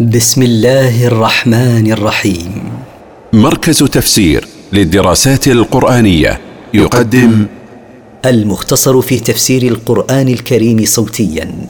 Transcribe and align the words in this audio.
بسم 0.00 0.42
الله 0.42 1.06
الرحمن 1.06 1.92
الرحيم. 1.92 2.72
مركز 3.32 3.78
تفسير 3.78 4.44
للدراسات 4.72 5.48
القرآنية 5.48 6.40
يقدم 6.74 7.46
المختصر 8.26 9.00
في 9.00 9.20
تفسير 9.20 9.62
القرآن 9.62 10.28
الكريم 10.28 10.84
صوتيا. 10.84 11.68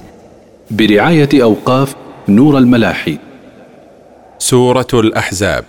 برعاية 0.71 1.29
أوقاف 1.35 1.95
نور 2.29 2.59
الملاحي. 2.59 3.19
سورة 4.39 4.87
الأحزاب. 4.95 5.65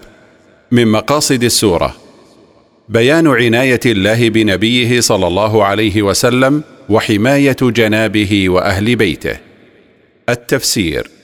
من 0.71 0.87
مقاصد 0.87 1.43
السورة. 1.43 1.95
بيان 2.89 3.27
عناية 3.27 3.79
الله 3.85 4.29
بنبيه 4.29 4.99
صلى 4.99 5.27
الله 5.27 5.63
عليه 5.63 6.01
وسلم 6.01 6.63
وحماية 6.89 7.57
جنابه 7.61 8.49
وأهل 8.49 8.95
بيته. 8.95 9.37
التفسير. 10.29 11.14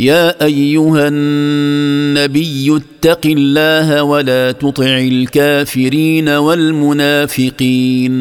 يا 0.00 0.44
أيها 0.44 1.08
النبي 1.08 2.76
اتق 2.76 3.26
الله 3.26 4.02
ولا 4.02 4.52
تطع 4.52 4.98
الكافرين 4.98 6.28
والمنافقين. 6.28 8.12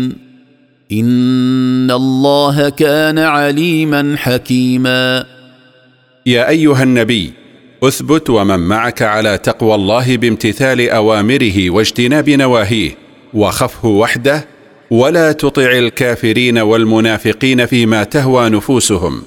إن 0.92 1.92
الله 1.92 2.70
كان 2.70 3.20
عليما 3.20 4.16
حكيما. 4.18 5.26
يا 6.26 6.50
أيها 6.50 6.84
النبي 6.84 7.34
اثبت 7.84 8.30
ومن 8.30 8.60
معك 8.60 9.02
على 9.02 9.38
تقوى 9.38 9.76
الله 9.76 10.18
بامتثال 10.18 10.90
أوامره 10.90 11.70
واجتناب 11.70 12.30
نواهيه 12.30 12.92
وخفه 13.34 13.90
وحده 13.90 14.46
ولا 14.92 15.32
تطع 15.32 15.72
الكافرين 15.72 16.58
والمنافقين 16.58 17.66
فيما 17.66 18.04
تهوى 18.04 18.50
نفوسهم. 18.50 19.22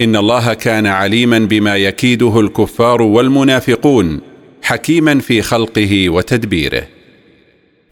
إن 0.00 0.16
الله 0.16 0.54
كان 0.54 0.86
عليما 0.86 1.38
بما 1.38 1.76
يكيده 1.76 2.40
الكفار 2.40 3.02
والمنافقون 3.02 4.20
حكيما 4.62 5.20
في 5.20 5.42
خلقه 5.42 6.08
وتدبيره. 6.08 6.86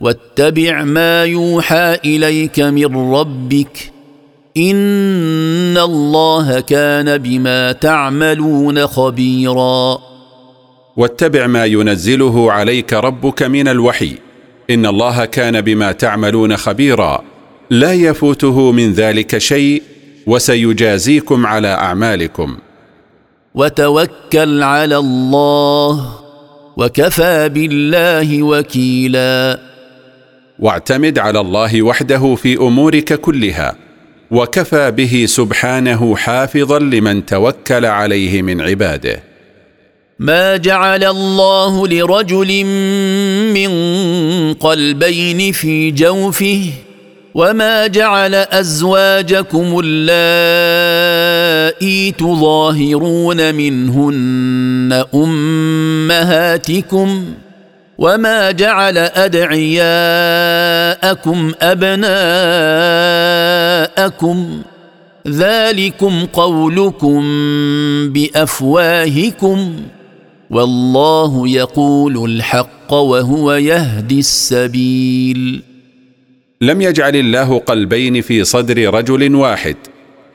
واتبع 0.01 0.83
ما 0.85 1.25
يوحى 1.25 1.99
إليك 2.05 2.61
من 2.61 3.15
ربك 3.15 3.93
إن 4.57 5.79
الله 5.79 6.61
كان 6.61 7.19
بما 7.19 7.73
تعملون 7.73 8.87
خبيرا. 8.87 9.99
واتبع 10.97 11.47
ما 11.47 11.65
ينزله 11.65 12.53
عليك 12.53 12.93
ربك 12.93 13.43
من 13.43 13.69
الوحي 13.69 14.13
إن 14.71 14.87
الله 14.87 15.25
كان 15.25 15.61
بما 15.61 15.93
تعملون 15.93 16.57
خبيرا. 16.57 17.25
لا 17.71 17.93
يفوته 17.93 18.73
من 18.73 18.93
ذلك 18.93 19.39
شيء 19.39 19.83
وسيجازيكم 20.27 21.47
على 21.47 21.69
أعمالكم. 21.69 22.57
وتوكل 23.55 24.63
على 24.63 24.97
الله 24.97 26.19
وكفى 26.77 27.49
بالله 27.49 28.43
وكيلا. 28.43 29.61
واعتمد 30.59 31.19
على 31.19 31.41
الله 31.41 31.83
وحده 31.83 32.35
في 32.35 32.57
أمورك 32.57 33.21
كلها 33.21 33.77
وكفى 34.31 34.91
به 34.91 35.25
سبحانه 35.29 36.17
حافظا 36.17 36.79
لمن 36.79 37.27
توكل 37.27 37.87
عليه 37.87 38.43
من 38.43 38.61
عباده. 38.61 39.23
ما 40.19 40.57
جعل 40.57 41.05
الله 41.05 41.89
لرجل 41.89 42.65
من 43.55 43.73
قلبين 44.55 45.53
في 45.53 45.91
جوفه 45.91 46.73
وما 47.35 47.87
جعل 47.87 48.35
ازواجكم 48.35 49.81
اللائي 49.85 52.13
تظاهرون 52.13 53.55
منهن 53.55 55.05
امهاتكم 55.15 57.25
وما 57.99 58.51
جعل 58.51 58.99
ادعياءكم 58.99 59.83
ابناءكم 61.63 64.63
ذلكم 65.29 66.27
قولكم 66.33 67.23
بافواهكم 68.13 69.77
والله 70.51 71.49
يقول 71.49 72.31
الحق 72.31 72.93
وهو 72.93 73.53
يهدي 73.53 74.19
السبيل 74.19 75.72
لم 76.63 76.83
يجعل 76.83 77.17
الله 77.17 77.59
قلبين 77.59 78.21
في 78.21 78.45
صدر 78.45 78.95
رجل 78.95 79.35
واحد 79.35 79.77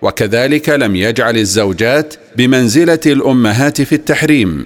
وكذلك 0.02 0.70
لم 0.70 0.96
يجعل 0.96 1.38
الزوجات 1.38 2.14
بمنزلة 2.36 3.00
الأمهات 3.06 3.82
في 3.82 3.96
التحريم 3.96 4.66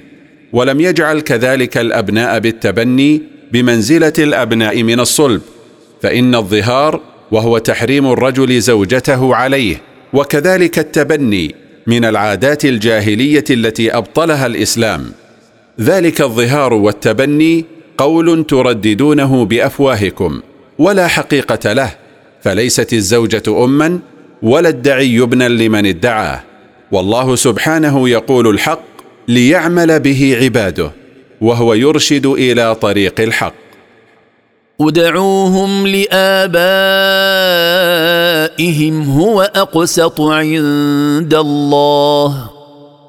ولم 0.54 0.82
يجعل 0.82 1.20
كذلك 1.20 1.78
الأبناء 1.78 2.40
بالتبني 2.40 3.22
بمنزلة 3.52 4.14
الأبناء 4.20 4.84
من 4.84 5.00
الصلب 5.00 5.42
فإن 6.02 6.36
الظهار 6.36 7.02
وهو 7.32 7.58
تحريم 7.58 8.12
الرجل 8.12 8.62
زوجته 8.62 9.36
عليه 9.36 9.82
وكذلك 10.14 10.80
التبني 10.80 11.56
من 11.88 12.06
العادات 12.06 12.66
الجاهلية 12.66 13.44
التي 13.50 13.98
أبطلها 13.98 14.46
الإسلام. 14.46 15.12
ذلك 15.82 16.22
الظهار 16.22 16.74
والتبني 16.74 17.66
قول 17.98 18.44
ترددونه 18.44 19.46
بأفواهكم. 19.46 20.42
ولا 20.82 21.08
حقيقة 21.08 21.74
له 21.74 21.92
فليست 22.42 22.94
الزوجة 22.94 23.44
اما 23.48 24.00
ولا 24.42 24.70
الدعي 24.70 25.24
ابنا 25.24 25.48
لمن 25.50 25.86
ادعاه 25.86 26.44
والله 26.92 27.36
سبحانه 27.36 28.10
يقول 28.10 28.48
الحق 28.48 28.84
ليعمل 29.28 30.00
به 30.00 30.38
عباده 30.42 30.92
وهو 31.42 31.74
يرشد 31.74 32.26
إلى 32.26 32.76
طريق 32.76 33.22
الحق. 33.22 33.54
ادعوهم 34.82 35.88
لآبائهم 35.88 36.62
هو 39.10 39.42
أقسط 39.42 40.22
عند 40.22 41.34
الله. 41.34 42.61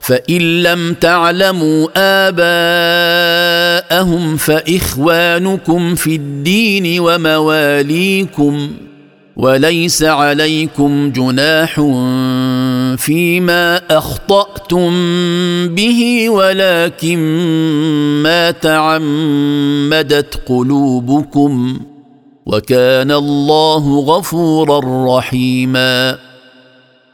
فإن 0.03 0.63
لم 0.63 0.95
تعلموا 0.95 1.89
آباءهم 2.29 4.37
فإخوانكم 4.37 5.95
في 5.95 6.17
الدين 6.17 7.01
ومواليكم 7.01 8.71
وليس 9.37 10.03
عليكم 10.03 11.13
جناح 11.13 11.75
فيما 12.97 13.81
أخطأتم 13.91 14.91
به 15.69 16.31
ولكن 16.31 17.19
ما 18.23 18.51
تعمدت 18.51 20.41
قلوبكم 20.49 21.81
وكان 22.47 23.11
الله 23.11 24.01
غفورا 24.01 24.81
رحيما 25.19 26.19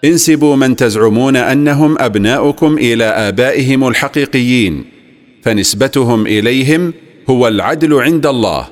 انسبوا 0.04 0.56
من 0.56 0.76
تزعمون 0.76 1.36
أنهم 1.36 1.98
أبناؤكم 1.98 2.78
إلى 2.78 3.04
آبائهم 3.04 3.88
الحقيقيين 3.88 4.84
فنسبتهم 5.42 6.26
إليهم 6.26 6.94
هو 7.30 7.48
العدل 7.48 7.94
عند 7.94 8.26
الله 8.26 8.68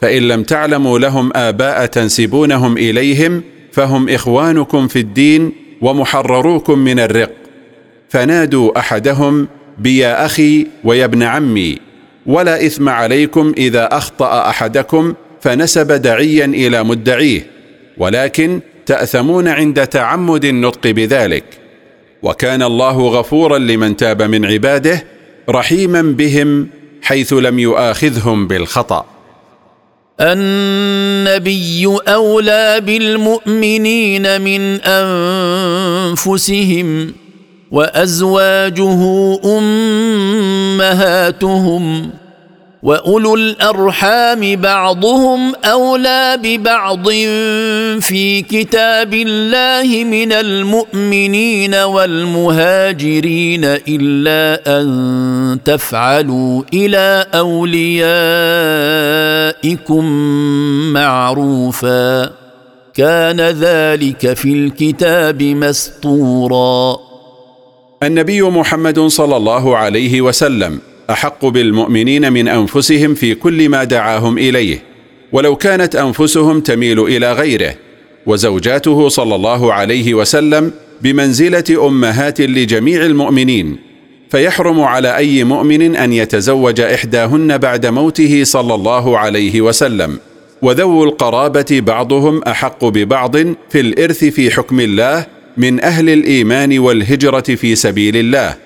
فإن 0.00 0.28
لم 0.28 0.42
تعلموا 0.42 0.98
لهم 0.98 1.30
آباء 1.36 1.86
تنسبونهم 1.86 2.76
إليهم 2.76 3.42
فهم 3.72 4.08
إخوانكم 4.08 4.88
في 4.88 4.98
الدين 4.98 5.52
ومحرروكم 5.80 6.78
من 6.78 7.00
الرق. 7.00 7.32
فنادوا 8.08 8.78
أحدهم 8.78 9.48
بيا 9.78 10.26
أخي 10.26 10.66
ويا 10.84 11.04
ابن 11.04 11.22
عمي 11.22 11.78
ولا 12.26 12.66
إثم 12.66 12.88
عليكم 12.88 13.52
إذا 13.58 13.88
أخطأ 13.96 14.48
أحدكم 14.48 15.14
فنسب 15.40 15.92
دعيا 15.92 16.44
إلى 16.44 16.84
مدعيه 16.84 17.46
ولكن 17.98 18.60
تأثمون 18.86 19.48
عند 19.48 19.86
تعمد 19.86 20.44
النطق 20.44 20.90
بذلك. 20.90 21.44
وكان 22.22 22.62
الله 22.62 23.08
غفورا 23.08 23.58
لمن 23.58 23.96
تاب 23.96 24.22
من 24.22 24.44
عباده 24.44 25.04
رحيما 25.48 26.02
بهم 26.02 26.68
حيث 27.02 27.32
لم 27.32 27.58
يؤاخذهم 27.58 28.48
بالخطأ. 28.48 29.06
النبي 30.20 31.86
أولى 32.08 32.80
بالمؤمنين 32.80 34.40
من 34.40 34.80
أنفسهم 36.10 37.12
وأزواجه 37.70 39.00
أمهاتهم 40.78 42.10
واولو 42.84 43.34
الارحام 43.34 44.56
بعضهم 44.56 45.54
اولى 45.64 46.38
ببعض 46.42 47.08
في 48.00 48.42
كتاب 48.42 49.14
الله 49.14 50.04
من 50.04 50.32
المؤمنين 50.32 51.74
والمهاجرين 51.74 53.64
الا 53.64 54.60
ان 54.80 55.58
تفعلوا 55.64 56.62
إلى 56.74 57.26
اوليائكم 57.34 57.84
معروفا 60.92 62.30
كان 62.94 63.40
ذلك 63.40 64.32
في 64.34 64.52
الكتاب 64.52 65.42
مسطورا 65.42 66.98
النبي 68.02 68.42
محمد 68.42 69.00
صلى 69.00 69.36
الله 69.36 69.76
عليه 69.76 70.20
وسلم 70.20 70.80
أحق 71.10 71.46
بالمؤمنين 71.46 72.32
من 72.32 72.48
أنفسهم 72.48 73.14
في 73.14 73.34
كل 73.34 73.68
ما 73.68 73.84
دعاهم 73.84 74.38
إليه 74.38 74.82
ولو 75.32 75.56
كانت 75.56 75.96
أنفسهم 75.96 76.60
تميل 76.60 77.00
إلى 77.00 77.32
غيره 77.32 77.74
وزوجاته 78.26 79.08
صلى 79.08 79.34
الله 79.34 79.72
عليه 79.72 80.14
وسلم 80.14 80.72
بمنزلة 81.02 81.86
أمهات 81.86 82.40
لجميع 82.40 83.06
المؤمنين 83.06 83.76
فيحرم 84.30 84.80
على 84.80 85.16
أي 85.16 85.44
مؤمن 85.44 85.96
أن 85.96 86.12
يتزوج 86.12 86.80
إحداهن 86.80 87.58
بعد 87.58 87.86
موته 87.86 88.44
صلى 88.44 88.74
الله 88.74 89.18
عليه 89.18 89.60
وسلم 89.60 90.18
وذو 90.62 91.04
القرابة 91.04 91.66
بعضهم 91.86 92.42
أحق 92.42 92.84
ببعض 92.84 93.36
في 93.70 93.80
الإرث 93.80 94.24
في 94.24 94.50
حكم 94.50 94.80
الله 94.80 95.26
من 95.56 95.84
أهل 95.84 96.10
الإيمان 96.10 96.78
والهجرة 96.78 97.40
في 97.54 97.74
سبيل 97.74 98.16
الله. 98.16 98.56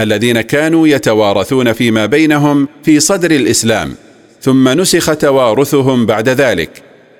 الذين 0.00 0.40
كانوا 0.40 0.88
يتوارثون 0.88 1.72
فيما 1.72 2.06
بينهم 2.06 2.68
في 2.84 3.00
صدر 3.00 3.30
الإسلام 3.30 3.94
ثم 4.40 4.68
نسخ 4.68 5.16
توارثهم 5.16 6.06
بعد 6.06 6.28
ذلك 6.28 6.70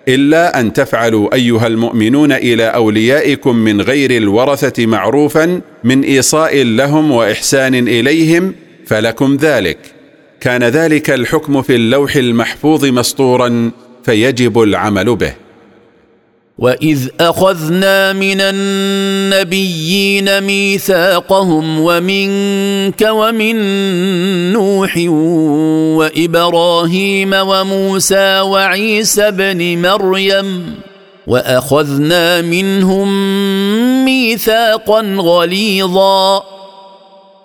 إلا 0.08 0.60
أن 0.60 0.72
تفعلوا 0.72 1.34
أيها 1.34 1.66
المؤمنون 1.66 2.32
إلى 2.32 2.64
أوليائكم 2.64 3.56
من 3.56 3.80
غير 3.80 4.10
الورثة 4.10 4.86
معروفا 4.86 5.60
من 5.84 6.02
إيصاء 6.02 6.62
لهم 6.62 7.10
وإحسان 7.10 7.74
إليهم 7.74 8.54
فلكم 8.86 9.36
ذلك. 9.40 9.78
كان 10.40 10.64
ذلك 10.64 11.10
الحكم 11.10 11.62
في 11.62 11.74
اللوح 11.74 12.16
المحفوظ 12.16 12.84
مسطورا 12.84 13.70
فيجب 14.04 14.62
العمل 14.62 15.16
به. 15.16 15.34
واذ 16.62 17.08
اخذنا 17.20 18.12
من 18.12 18.40
النبيين 18.40 20.40
ميثاقهم 20.40 21.80
ومنك 21.80 23.08
ومن 23.10 23.56
نوح 24.52 24.96
وابراهيم 25.98 27.34
وموسى 27.34 28.40
وعيسى 28.40 29.28
ابن 29.28 29.82
مريم 29.82 30.74
واخذنا 31.26 32.42
منهم 32.42 33.08
ميثاقا 34.04 35.00
غليظا. 35.18 36.42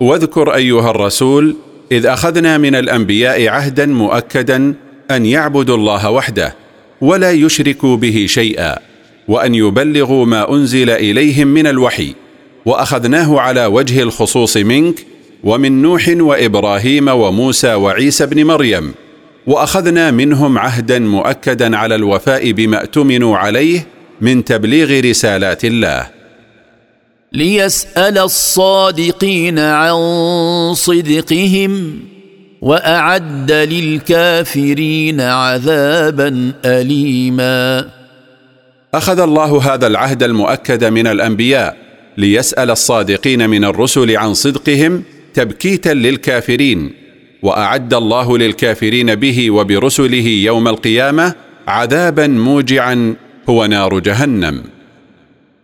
واذكر 0.00 0.54
أيها 0.54 0.90
الرسول 0.90 1.56
إذ 1.92 2.06
أخذنا 2.06 2.58
من 2.58 2.74
الأنبياء 2.74 3.48
عهدا 3.48 3.86
مؤكدا 3.86 4.74
أن 5.10 5.26
يعبدوا 5.26 5.76
الله 5.76 6.10
وحده 6.10 6.54
ولا 7.00 7.32
يشركوا 7.32 7.96
به 7.96 8.26
شيئا. 8.28 8.87
وأن 9.28 9.54
يبلغوا 9.54 10.26
ما 10.26 10.52
أنزل 10.54 10.90
إليهم 10.90 11.46
من 11.46 11.66
الوحي 11.66 12.14
وأخذناه 12.66 13.40
على 13.40 13.66
وجه 13.66 14.02
الخصوص 14.02 14.56
منك 14.56 15.06
ومن 15.44 15.82
نوح 15.82 16.08
وإبراهيم 16.08 17.08
وموسى 17.08 17.74
وعيسى 17.74 18.26
بن 18.26 18.44
مريم 18.44 18.94
وأخذنا 19.46 20.10
منهم 20.10 20.58
عهدا 20.58 20.98
مؤكدا 20.98 21.76
على 21.76 21.94
الوفاء 21.94 22.52
بما 22.52 22.80
اؤتمنوا 22.80 23.38
عليه 23.38 23.86
من 24.20 24.44
تبليغ 24.44 25.00
رسالات 25.00 25.64
الله. 25.64 26.08
ليسأل 27.32 28.18
الصادقين 28.18 29.58
عن 29.58 29.94
صدقهم 30.74 32.00
وأعد 32.60 33.52
للكافرين 33.52 35.20
عذابا 35.20 36.52
اليما. 36.64 37.97
أخذ 38.94 39.20
الله 39.20 39.74
هذا 39.74 39.86
العهد 39.86 40.22
المؤكد 40.22 40.84
من 40.84 41.06
الأنبياء 41.06 41.76
ليسأل 42.16 42.70
الصادقين 42.70 43.50
من 43.50 43.64
الرسل 43.64 44.16
عن 44.16 44.34
صدقهم 44.34 45.02
تبكيتا 45.34 45.88
للكافرين 45.88 46.92
وأعد 47.42 47.94
الله 47.94 48.38
للكافرين 48.38 49.14
به 49.14 49.50
وبرسله 49.50 50.26
يوم 50.26 50.68
القيامة 50.68 51.34
عذابا 51.68 52.26
موجعا 52.26 53.14
هو 53.48 53.66
نار 53.66 53.98
جهنم. 53.98 54.62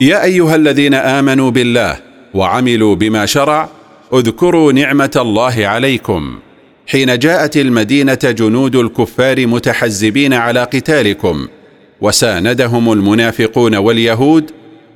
يا 0.00 0.24
أيها 0.24 0.54
الذين 0.54 0.94
آمنوا 0.94 1.50
بالله 1.50 1.96
وعملوا 2.34 2.94
بما 2.94 3.26
شرع 3.26 3.68
اذكروا 4.14 4.72
نعمة 4.72 5.10
الله 5.16 5.66
عليكم. 5.66 6.38
حين 6.86 7.18
جاءت 7.18 7.56
المدينة 7.56 8.18
جنود 8.24 8.76
الكفار 8.76 9.46
متحزبين 9.46 10.32
على 10.34 10.62
قتالكم 10.62 11.48
وساندهم 12.00 12.92
المنافقون 12.92 13.74
واليهود 13.74 14.50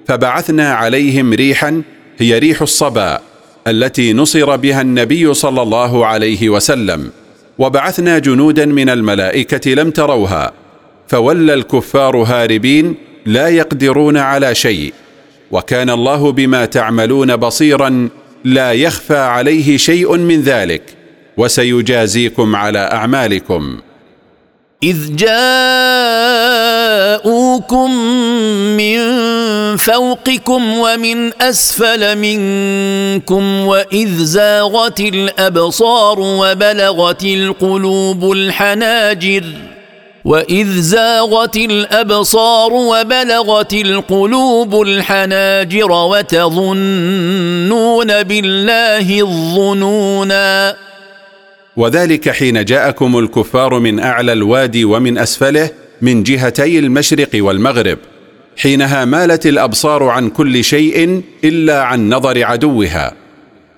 فبعثنا 0.09 0.73
عليهم 0.73 1.33
ريحا 1.33 1.83
هي 2.19 2.39
ريح 2.39 2.63
الصبا 2.63 3.21
التي 3.67 4.13
نصر 4.13 4.57
بها 4.57 4.81
النبي 4.81 5.35
صلى 5.35 5.63
الله 5.63 6.07
عليه 6.07 6.49
وسلم. 6.49 7.11
وبعثنا 7.59 8.19
جنودا 8.19 8.67
من 8.67 8.89
الملائكة 8.89 9.71
لم 9.71 9.91
تروها 9.91 10.53
فولى 11.09 11.55
الكفار 11.55 12.17
هاربين 12.17 12.95
لا 13.27 13.49
يقدرون 13.49 14.17
على 14.17 14.55
شيء 14.55 14.93
وكان 15.51 15.91
الله 15.91 16.33
بما 16.33 16.65
تعملون 16.65 17.37
بصيرا 17.37 18.09
لا 18.45 18.73
يخفى 18.73 19.17
عليه 19.17 19.77
شيء 19.77 20.17
من 20.17 20.43
ذلك 20.43 20.83
وسيجازيكم 21.37 22.57
على 22.57 22.79
أعمالكم. 22.79 23.81
إذ 24.83 25.17
جاءوكم 25.17 25.51
من 28.77 29.01
فوقكم 29.77 30.79
ومن 30.79 31.43
أسفل 31.43 32.19
منكم 32.19 33.61
وإذ 33.61 34.09
زاغت 34.25 35.01
الأبصار 35.01 36.21
وبلغت 36.21 37.25
القلوب 37.25 38.33
الحناجر. 38.33 39.45
واذ 40.25 40.81
زاغت 40.81 41.57
الابصار 41.57 42.73
وبلغت 42.73 43.75
القلوب 43.75 44.83
الحناجر 44.83 45.93
وتظنون 45.93 46.83
بالله 48.23 49.21
الظنونا 49.21 50.77
وذلك 51.77 52.29
حين 52.29 52.65
جاءكم 52.65 53.19
الكفار 53.19 53.79
من 53.79 54.01
اعلى 54.01 54.33
الوادي 54.33 54.85
ومن 54.85 55.19
اسفله 55.19 55.71
من 56.03 56.23
جهتي 56.23 56.79
المشرق 56.79 57.29
والمغرب. 57.35 57.99
حينها 58.57 59.05
مالت 59.05 59.47
الابصار 59.47 60.03
عن 60.05 60.31
كل 60.31 60.65
شيء 60.65 61.23
الا 61.45 61.83
عن 61.83 62.09
نظر 62.09 62.45
عدوها. 62.45 63.13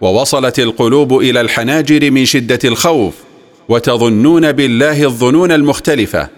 ووصلت 0.00 0.58
القلوب 0.58 1.18
إلى 1.18 1.40
الحناجر 1.40 2.11
من 2.11 2.25
شده 2.25 2.58
الخوف. 2.64 3.14
وتظنون 3.69 4.52
بالله 4.52 5.04
الظنون 5.04 5.52
المختلفة 5.52 6.28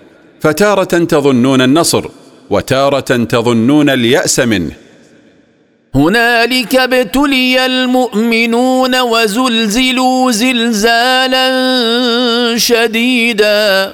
فتارة 0.40 0.84
تظنون 0.84 1.60
النصر 1.60 2.04
وتارة 2.50 3.00
تظنون 3.24 3.90
اليأس 3.90 4.40
منه. 4.40 4.72
هنالك 5.94 6.74
ابتلي 6.74 7.66
المؤمنون 7.66 9.00
وزلزلوا 9.00 10.30
زلزالا 10.32 11.48
شديدا. 12.56 13.92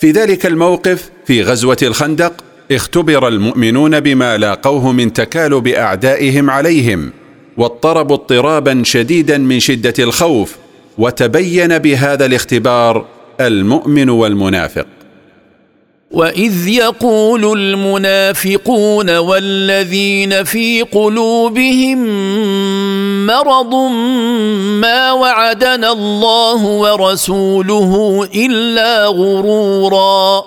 في 0.00 0.10
ذلك 0.10 0.46
الموقف 0.46 1.10
في 1.26 1.42
غزوة 1.42 1.76
الخندق 1.82 2.32
اختبر 2.72 3.28
المؤمنون 3.28 4.00
بما 4.00 4.36
لاقوه 4.36 4.92
من 4.92 5.12
تكالب 5.12 5.68
أعدائهم 5.68 6.50
عليهم 6.50 7.12
واضطربوا 7.56 8.16
اضطرابا 8.16 8.82
شديدا 8.84 9.38
من 9.38 9.60
شدة 9.60 9.94
الخوف 9.98 10.56
وتبين 10.98 11.78
بهذا 11.78 12.26
الاختبار 12.26 13.06
المؤمن 13.40 14.08
والمنافق. 14.10 14.86
وإذ 16.10 16.68
يقول 16.68 17.58
المنافقون 17.58 19.16
والذين 19.16 20.44
في 20.44 20.82
قلوبهم 20.82 22.06
مرض 23.26 23.74
ما 24.80 25.12
وعدنا 25.12 25.92
الله 25.92 26.64
ورسوله 26.64 28.24
إلا 28.34 29.06
غرورا. 29.06 30.44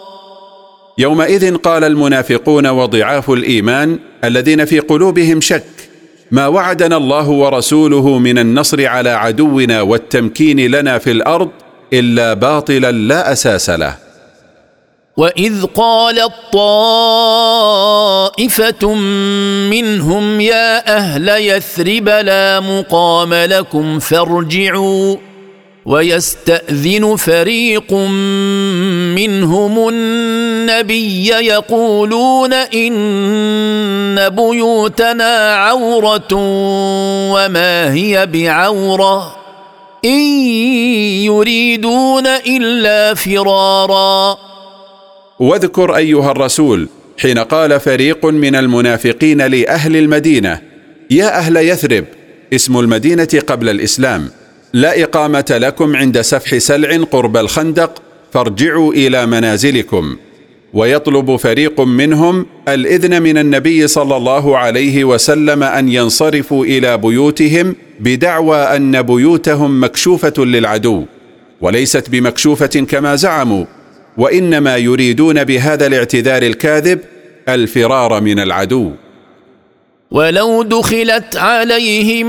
يومئذ 0.98 1.56
قال 1.56 1.84
المنافقون 1.84 2.68
وضعاف 2.68 3.30
الإيمان 3.32 4.00
الذين 4.24 4.66
في 4.66 4.80
قلوبهم 4.80 5.42
شك 5.42 5.83
ما 6.34 6.48
وعدنا 6.48 6.98
الله 6.98 7.30
ورسوله 7.30 8.18
من 8.18 8.38
النصر 8.40 8.88
على 8.88 9.10
عدونا 9.10 9.82
والتمكين 9.82 10.72
لنا 10.72 10.98
في 10.98 11.12
الأرض 11.12 11.50
إلا 11.94 12.34
باطلا 12.34 12.92
لا 12.92 13.32
أساس 13.32 13.70
له. 13.70 13.96
وإذ 15.18 15.66
قالت 15.66 16.32
طائفه 18.34 18.94
منهم 19.70 20.42
يا 20.42 20.98
أهل 20.98 21.30
يثرب 21.30 22.10
لا 22.10 22.60
مقام 22.60 23.34
لكم 23.34 24.00
فارجعوا. 24.00 25.16
ويستأذن 25.86 27.16
فريق 27.16 27.94
منهم 29.14 29.90
النبي 29.90 31.28
يقولون 31.28 32.54
إن 32.54 34.30
بيوتنا 34.30 35.56
عورة 35.56 36.34
وما 37.34 37.94
هي 37.94 38.26
بعورة. 38.26 39.36
إن 40.06 40.20
يريدون 41.26 42.28
إلا 42.28 43.14
فرارا. 43.14 44.38
واذكر 45.40 45.96
أيها 45.96 46.32
الرسول 46.32 46.90
حين 47.20 47.40
قال 47.40 47.80
فريق 47.80 48.26
من 48.26 48.56
المنافقين 48.56 49.42
لأهل 49.42 49.96
المدينة 49.96 50.62
يا 51.12 51.38
أهل 51.38 51.58
يثرب 51.58 52.06
اسم 52.54 52.80
المدينة 52.80 53.42
قبل 53.48 53.70
الإسلام. 53.70 54.43
لا 54.74 55.04
إقامة 55.04 55.46
لكم 55.50 55.96
عند 55.96 56.22
سفح 56.22 56.58
سلع 56.58 57.04
قرب 57.12 57.38
الخندق 57.38 58.02
فارجعوا 58.34 58.94
إلى 58.94 59.26
منازلكم. 59.26 60.16
ويطلب 60.74 61.36
فريق 61.36 61.82
منهم 61.82 62.46
الإذن 62.68 63.22
من 63.22 63.38
النبي 63.38 63.88
صلى 63.88 64.18
الله 64.18 64.58
عليه 64.58 65.04
وسلم 65.04 65.64
أن 65.64 65.90
ينصرفوا 65.90 66.66
إلى 66.66 66.98
بيوتهم 66.98 67.76
بدعوى 68.00 68.58
أن 68.58 69.02
بيوتهم 69.02 69.84
مكشوفة 69.84 70.34
للعدو. 70.38 71.06
وليست 71.62 72.10
بمكشوفة 72.10 72.66
كما 72.66 73.16
زعموا 73.16 73.66
وإنما 74.18 74.78
يريدون 74.78 75.44
بهذا 75.44 75.88
الاعتذار 75.88 76.42
الكاذب 76.42 77.00
الفرار 77.50 78.22
من 78.22 78.40
العدو. 78.40 78.92
ولو 80.12 80.64
دخلت 80.64 81.36
عليهم 81.36 82.28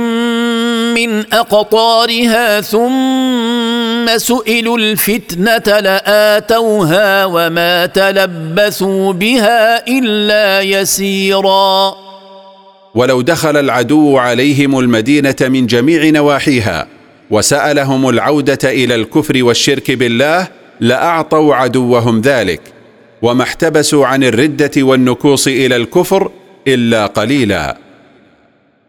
من 0.94 1.32
أقطارها 1.32 2.60
ثم 2.60 4.18
سئلوا 4.18 4.78
الفتنة 4.78 5.80
لآتوها 5.80 7.24
وما 7.24 7.86
تلبثوا 7.86 9.12
بها 9.12 9.88
إلا 9.88 10.60
يسيرا. 10.60 11.94
ولو 12.94 13.20
دخل 13.20 13.56
العدو 13.56 14.18
عليهم 14.18 14.78
المدينة 14.78 15.36
من 15.40 15.66
جميع 15.66 16.10
نواحيها 16.10 16.86
وسألهم 17.30 18.08
العودة 18.08 18.58
إلى 18.64 18.94
الكفر 18.94 19.44
والشرك 19.44 19.90
بالله 19.90 20.48
لأعطوا 20.80 21.54
عدوهم 21.54 22.20
ذلك 22.20 22.60
وما 23.22 23.42
احتبسوا 23.42 24.06
عن 24.06 24.24
الردة 24.24 24.70
والنكوص 24.76 25.46
إلى 25.46 25.76
الكفر 25.76 26.30
إلا 26.68 27.06
قليلا. 27.06 27.83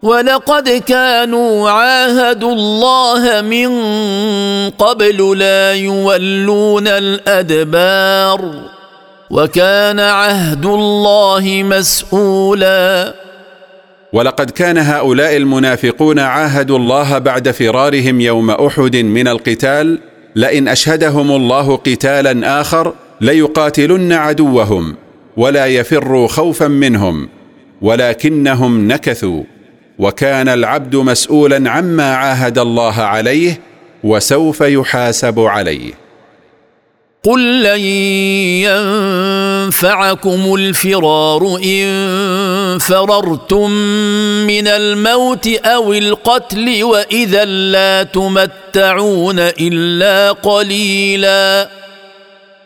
ولقد 0.05 0.69
كانوا 0.69 1.69
عاهدوا 1.69 2.53
الله 2.53 3.41
من 3.41 3.69
قبل 4.69 5.37
لا 5.37 5.73
يولون 5.73 6.87
الأدبار 6.87 8.51
وكان 9.29 9.99
عهد 9.99 10.65
الله 10.65 11.63
مسؤولا. 11.63 13.13
ولقد 14.13 14.49
كان 14.49 14.77
هؤلاء 14.77 15.37
المنافقون 15.37 16.19
عاهدوا 16.19 16.77
الله 16.77 17.17
بعد 17.17 17.51
فرارهم 17.51 18.21
يوم 18.21 18.51
أحد 18.51 18.95
من 18.95 19.27
القتال 19.27 19.99
لئن 20.35 20.67
أشهدهم 20.67 21.31
الله 21.31 21.75
قتالا 21.75 22.61
آخر 22.61 22.93
ليقاتلن 23.21 24.13
عدوهم 24.13 24.95
ولا 25.37 25.65
يفروا 25.65 26.27
خوفا 26.27 26.67
منهم 26.67 27.29
ولكنهم 27.81 28.87
نكثوا. 28.87 29.54
وكان 29.99 30.49
العبد 30.49 30.95
مسؤولا 30.95 31.71
عما 31.71 32.15
عاهد 32.15 32.59
الله 32.59 33.01
عليه 33.01 33.59
وسوف 34.03 34.61
يحاسب 34.61 35.39
عليه. 35.39 35.93
قل 37.23 37.63
لن 37.63 37.79
ينفعكم 39.65 40.55
الفرار 40.55 41.59
إن 41.63 42.77
فررتم 42.79 43.71
من 44.47 44.67
الموت 44.67 45.47
أو 45.47 45.93
القتل 45.93 46.83
وإذا 46.83 47.45
لا 47.45 48.03
تمتعون 48.03 49.39
إلا 49.39 50.31
قليلا. 50.31 51.69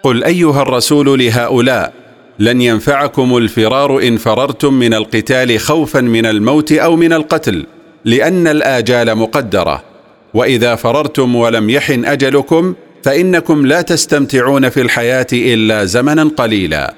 قل 0.03 0.24
أيها 0.24 0.62
الرسول 0.62 1.19
لهؤلاء 1.19 1.93
لن 2.39 2.62
ينفعكم 2.62 3.38
الفرار 3.38 4.00
إن 4.08 4.17
فررتم 4.17 4.74
من 4.74 4.93
القتال 4.93 5.60
خوفا 5.60 6.01
من 6.01 6.25
الموت 6.25 6.72
أو 6.72 6.96
من 6.96 7.13
القتل 7.13 7.65
لأن 8.05 8.48
الآجال 8.48 9.15
مقدرة. 9.15 9.84
وإذا 10.34 10.75
فررتم 10.75 11.36
ولم 11.36 11.69
يحن 11.69 12.05
أجلكم 12.05 12.74
فإنكم 13.03 13.65
لا 13.65 13.81
تستمتعون 13.81 14.69
في 14.69 14.81
الحياة 14.81 15.27
إلا 15.34 15.86
زمنا 15.86 16.31
قليلا. 16.38 16.93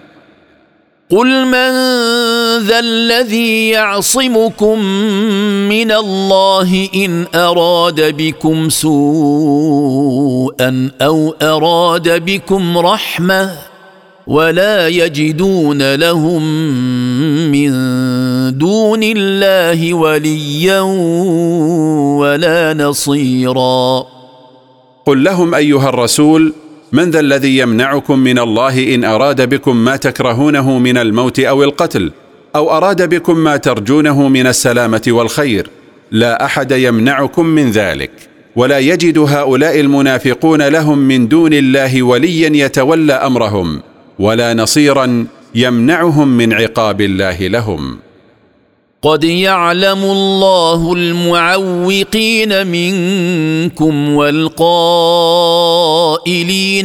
قل 1.10 1.46
من 1.46 1.72
ذا 2.68 2.80
الذي 2.80 3.70
يعصمكم 3.70 4.80
من 5.70 5.92
الله 5.92 6.90
ان 6.96 7.26
اراد 7.36 8.16
بكم 8.18 8.70
سوءا 8.70 10.12
أو 11.02 11.36
اراد 11.42 12.26
بكم 12.26 12.78
رحمه 12.78 13.71
ولا 14.28 14.88
يجدون 14.88 15.96
لهم 15.96 16.44
من 17.52 17.72
دون 18.58 19.04
الله 19.04 19.94
وليا 19.94 20.82
ولا 22.20 22.74
نصيرا. 22.74 24.06
قل 25.06 25.24
لهم 25.24 25.56
أيها 25.56 25.90
الرسول 25.90 26.54
من 26.92 27.12
ذا 27.12 27.20
الذي 27.20 27.58
يمنعكم 27.58 28.20
من 28.20 28.40
الله 28.40 28.96
إن 28.96 29.04
أراد 29.04 29.50
بكم 29.50 29.78
ما 29.78 29.96
تكرهونه 29.96 30.80
من 30.80 30.98
الموت 30.98 31.40
أو 31.40 31.64
القتل 31.64 32.12
أو 32.56 32.72
أراد 32.78 33.10
بكم 33.10 33.38
ما 33.38 33.58
ترجونه 33.58 34.28
من 34.28 34.48
السلامة 34.48 35.02
والخير؟ 35.08 35.70
لا 36.12 36.46
أحد 36.46 36.72
يمنعكم 36.72 37.46
من 37.46 37.72
ذلك. 37.72 38.12
ولا 38.56 38.80
يجد 38.80 39.18
هؤلاء 39.18 39.80
المنافقون 39.80 40.68
لهم 40.68 40.98
من 40.98 41.28
دون 41.28 41.54
الله 41.54 42.04
وليا 42.04 42.66
يتولى 42.66 43.14
أمرهم. 43.14 43.82
ولا 44.22 44.54
نصيرا 44.54 45.28
يمنعهم 45.56 46.28
من 46.28 46.54
عقاب 46.54 47.02
الله 47.02 47.48
لهم. 47.48 48.00
قد 49.02 49.24
يعلم 49.24 50.04
الله 50.04 50.94
المعوقين 50.94 52.68
منكم 52.68 54.14
والقائلين 54.14 55.66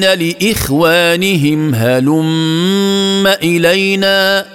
لإخوانهم 0.00 1.74
هلم 1.74 3.26
إلينا 3.26 4.46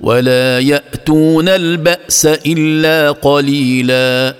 ولا 0.00 0.58
يأتون 0.58 1.48
البأس 1.48 2.26
إلا 2.26 3.10
قليلا. 3.10 4.34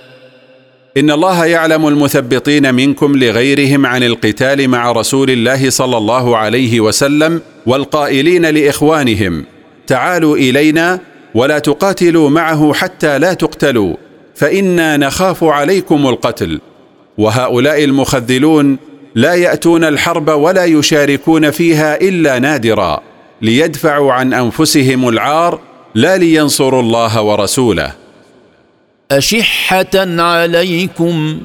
إن 0.97 1.11
الله 1.11 1.45
يعلم 1.45 1.87
المثبطين 1.87 2.75
منكم 2.75 3.15
لغيرهم 3.15 3.85
عن 3.85 4.03
القتال 4.03 4.67
مع 4.67 4.91
رسول 4.91 5.29
الله 5.29 5.69
صلى 5.69 5.97
الله 5.97 6.37
عليه 6.37 6.79
وسلم 6.79 7.41
والقائلين 7.65 8.45
لإخوانهم 8.45 9.45
تعالوا 9.87 10.37
إلينا 10.37 10.99
ولا 11.35 11.59
تقاتلوا 11.59 12.29
معه 12.29 12.73
حتى 12.73 13.19
لا 13.19 13.33
تقتلوا 13.33 13.95
فإنا 14.35 14.97
نخاف 14.97 15.43
عليكم 15.43 16.07
القتل. 16.07 16.61
وهؤلاء 17.17 17.83
المخذلون 17.83 18.77
لا 19.15 19.33
يأتون 19.33 19.83
الحرب 19.83 20.29
ولا 20.29 20.65
يشاركون 20.65 21.51
فيها 21.51 22.01
إلا 22.01 22.39
نادرا 22.39 23.01
ليدفعوا 23.41 24.13
عن 24.13 24.33
أنفسهم 24.33 25.09
العار 25.09 25.59
لا 25.95 26.17
لينصروا 26.17 26.81
الله 26.81 27.21
ورسوله. 27.21 28.00
أشحة 29.11 30.21
عليكم 30.21 31.39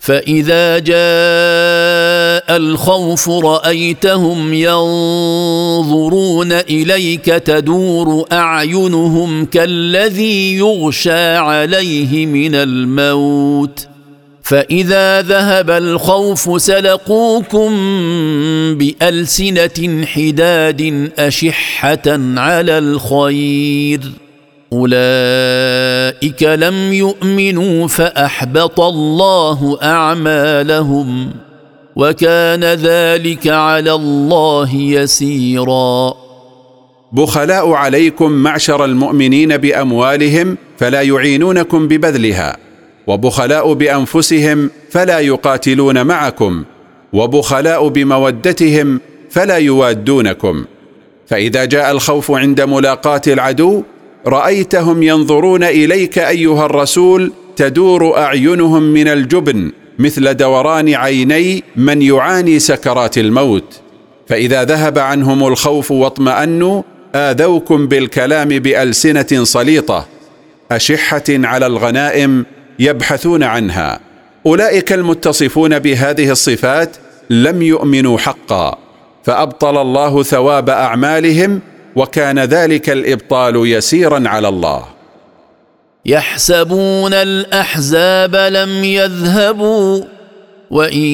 فإذا 0.00 0.78
جاء 0.78 2.56
الخوف 2.56 3.30
رأيتهم 3.30 4.54
ينظرون 4.54 6.52
إليك 6.52 7.24
تدور 7.24 8.24
أعينهم 8.32 9.44
كالذي 9.44 10.56
يغشى 10.56 11.36
عليه 11.36 12.26
من 12.26 12.54
الموت 12.54 13.88
فإذا 14.42 15.22
ذهب 15.22 15.70
الخوف 15.70 16.62
سلقوكم 16.62 17.70
بألسنة 18.74 20.06
حداد 20.06 21.10
أشحة 21.18 22.02
على 22.36 22.78
الخير 22.78 24.00
أولئك 24.72 26.42
لم 26.42 26.92
يؤمنوا 26.92 27.88
فأحبط 27.88 28.80
الله 28.80 29.78
أعمالهم 29.82 31.30
وكان 31.96 32.64
ذلك 32.64 33.46
على 33.46 33.92
الله 33.92 34.74
يسيرا. 34.74 36.14
بخلاء 37.12 37.70
عليكم 37.72 38.32
معشر 38.32 38.84
المؤمنين 38.84 39.56
بأموالهم 39.56 40.56
فلا 40.78 41.02
يعينونكم 41.02 41.88
ببذلها 41.88 42.56
وبخلاء 43.06 43.72
بأنفسهم 43.72 44.70
فلا 44.90 45.18
يقاتلون 45.18 46.06
معكم 46.06 46.64
وبخلاء 47.12 47.88
بمودتهم 47.88 49.00
فلا 49.30 49.56
يوادونكم. 49.56 50.64
فإذا 51.26 51.64
جاء 51.64 51.90
الخوف 51.90 52.30
عند 52.30 52.60
ملاقاه 52.60 53.22
العدو 53.26 53.82
رأيتهم 54.26 55.02
ينظرون 55.02 55.64
إليك 55.64 56.18
أيها 56.18 56.66
الرسول 56.66 57.32
تدور 57.56 58.18
أعينهم 58.18 58.82
من 58.82 59.08
الجبن 59.08 59.72
مثل 59.98 60.34
دوران 60.34 60.94
عيني 60.94 61.64
من 61.76 62.02
يعاني 62.02 62.58
سكرات 62.58 63.18
الموت. 63.18 63.80
فإذا 64.28 64.64
ذهب 64.64 64.98
عنهم 64.98 65.46
الخوف 65.46 65.90
واطمأنوا 65.90 66.82
آذوكم 67.14 67.86
بالكلام 67.88 68.48
بألسنة 68.48 69.44
سليطه 69.44 70.06
أشحة 70.72 71.24
على 71.28 71.66
الغنائم 71.66 72.46
يبحثون 72.78 73.42
عنها. 73.42 74.00
أولئك 74.46 74.92
المتصفون 74.92 75.78
بهذه 75.78 76.30
الصفات 76.30 76.96
لم 77.30 77.62
يؤمنوا 77.62 78.18
حقا 78.18 78.78
فأبطل 79.24 79.80
الله 79.80 80.22
ثواب 80.22 80.70
أعمالهم 80.70 81.60
وكان 81.98 82.38
ذلك 82.38 82.90
الإبطال 82.90 83.66
يسيرا 83.66 84.28
على 84.28 84.48
الله. 84.48 84.84
يحسبون 86.06 87.14
الأحزاب 87.14 88.36
لم 88.36 88.84
يذهبوا 88.84 90.04
وإن 90.70 91.06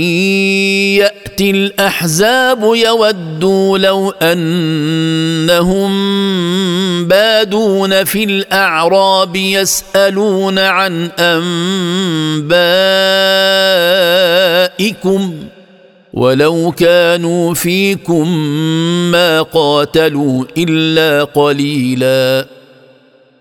ياتي 0.99 1.50
الأحزاب 1.50 2.62
يودوا 2.62 3.79
لو 3.79 4.11
أنهم 4.11 5.95
بادون 7.09 8.05
في 8.05 8.25
الأعراب 8.25 9.37
يسألون 9.37 10.59
عن 10.59 11.11
أنبائكم. 15.09 15.35
ولو 16.16 16.73
كانوا 16.76 17.54
فيكم 17.54 18.28
ما 19.11 19.42
قاتلوا 19.42 20.44
الا 20.59 21.25
قليلا. 21.25 22.47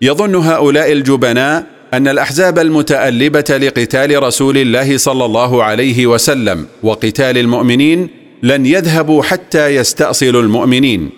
يظن 0.02 0.34
هؤلاء 0.34 0.92
الجبناء 0.92 1.66
ان 1.92 2.08
الاحزاب 2.08 2.58
المتالبه 2.58 3.44
لقتال 3.50 4.22
رسول 4.22 4.58
الله 4.58 4.96
صلى 4.96 5.24
الله 5.24 5.64
عليه 5.64 6.06
وسلم 6.06 6.66
وقتال 6.82 7.38
المؤمنين 7.38 8.08
لن 8.42 8.66
يذهبوا 8.66 9.22
حتى 9.22 9.68
يستاصلوا 9.68 10.42
المؤمنين. 10.42 11.10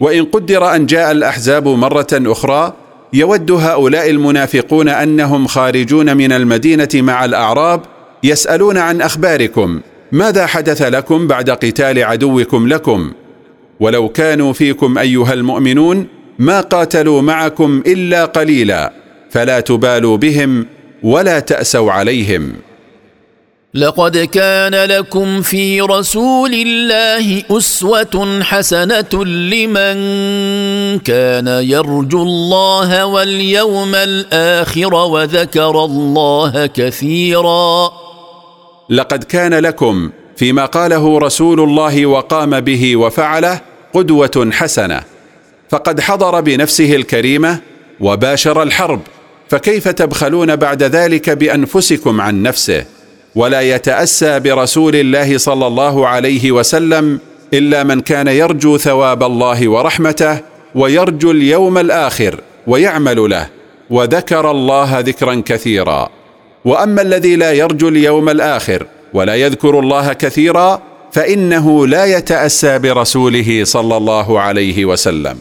وان 0.00 0.24
قدر 0.24 0.74
ان 0.74 0.86
جاء 0.86 1.12
الاحزاب 1.12 1.68
مره 1.68 2.06
أخرى 2.12 2.72
يود 3.12 3.50
هؤلاء 3.50 4.10
المنافقون 4.10 4.88
انهم 4.88 5.46
خارجون 5.46 6.16
من 6.16 6.32
المدينة 6.32 6.88
مع 6.94 7.24
الاعراب 7.24 7.80
يسالون 8.24 8.78
عن 8.78 9.00
اخباركم. 9.00 9.80
ماذا 10.12 10.46
حدث 10.46 10.82
لكم 10.82 11.26
بعد 11.26 11.50
قتال 11.50 12.04
عدوكم 12.04 12.68
لكم؟ 12.68 13.12
ولو 13.80 14.08
كانوا 14.08 14.52
فيكم 14.52 14.98
أيها 14.98 15.32
المؤمنون 15.32 16.06
ما 16.38 16.60
قاتلوا 16.60 17.22
معكم 17.22 17.82
إلا 17.86 18.24
قليلا 18.24 18.92
فلا 19.30 19.60
تبالوا 19.60 20.16
بهم 20.16 20.66
ولا 21.02 21.40
تأسوا 21.40 21.92
عليهم. 21.92 22.52
لقد 23.74 24.18
كان 24.18 24.74
لكم 24.74 25.42
في 25.42 25.80
رسول 25.80 26.54
الله 26.54 27.42
أسوة 27.50 28.40
حسنة 28.42 29.24
لمن 29.24 29.98
كان 30.98 31.46
يرجو 31.46 32.22
الله 32.22 33.06
واليوم 33.06 33.94
الآخر 33.94 34.94
وذكر 34.94 35.84
الله 35.84 36.66
كثيرا. 36.66 38.07
لقد 38.90 39.24
كان 39.24 39.54
لكم 39.54 40.10
فيما 40.36 40.64
قاله 40.64 41.18
رسول 41.18 41.60
الله 41.60 42.06
وقام 42.06 42.60
به 42.60 42.96
وفعله 42.96 43.60
قدوة 43.92 44.50
حسنة. 44.52 45.00
فقد 45.70 46.00
حضر 46.00 46.40
بنفسه 46.40 46.96
الكريمه 46.96 47.58
وباشر 48.00 48.62
الحرب. 48.62 49.00
فكيف 49.48 49.88
تبخلون 49.88 50.56
بعد 50.56 50.82
ذلك 50.82 51.30
بأنفسكم 51.30 52.20
عن 52.20 52.42
نفسه؟ 52.42 52.84
ولا 53.34 53.60
يتأسى 53.60 54.40
برسول 54.40 54.96
الله 54.96 55.38
صلى 55.38 55.66
الله 55.66 56.08
عليه 56.08 56.52
وسلم 56.52 57.20
إلا 57.54 57.84
من 57.84 58.00
كان 58.00 58.28
يرجو 58.28 58.78
ثواب 58.78 59.22
الله 59.22 59.68
ورحمته 59.68 60.38
ويرجو 60.74 61.30
اليوم 61.30 61.78
الآخر 61.78 62.40
ويعمل 62.66 63.30
له. 63.30 63.48
وذكر 63.90 64.50
الله 64.50 64.98
ذكرا 65.00 65.42
كثيرا. 65.46 66.17
وأما 66.68 67.02
الذي 67.02 67.36
لا 67.36 67.52
يرجو 67.52 67.88
اليوم 67.88 68.28
الآخر 68.28 68.86
ولا 69.14 69.34
يذكر 69.34 69.80
الله 69.80 70.12
كثيرا 70.12 70.82
فإنه 71.12 71.86
لا 71.86 72.04
يتأسى 72.04 72.78
برسوله 72.78 73.64
صلى 73.64 73.96
الله 73.96 74.40
عليه 74.40 74.84
وسلم. 74.84 75.36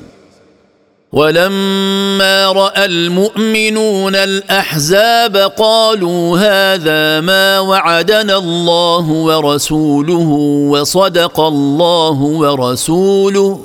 ولما 1.11 2.51
رأى 2.51 2.85
المؤمنون 2.85 4.15
الأحزاب 4.15 5.37
قالوا 5.37 6.37
هذا 6.37 7.21
ما 7.21 7.59
وعدنا 7.59 8.37
الله 8.37 9.05
ورسوله 9.09 10.29
وصدق 10.71 11.39
الله 11.39 12.17
ورسوله 12.43 13.59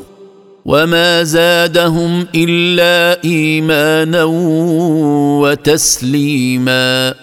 وما 0.64 1.22
زادهم 1.22 2.26
إلا 2.34 3.24
إيمانا 3.24 4.24
وتسليما. 5.42 7.14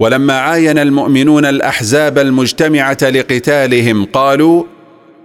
ولما 0.00 0.38
عاين 0.38 0.78
المؤمنون 0.78 1.44
الأحزاب 1.44 2.18
المجتمعة 2.18 2.98
لقتالهم 3.02 4.04
قالوا 4.04 4.64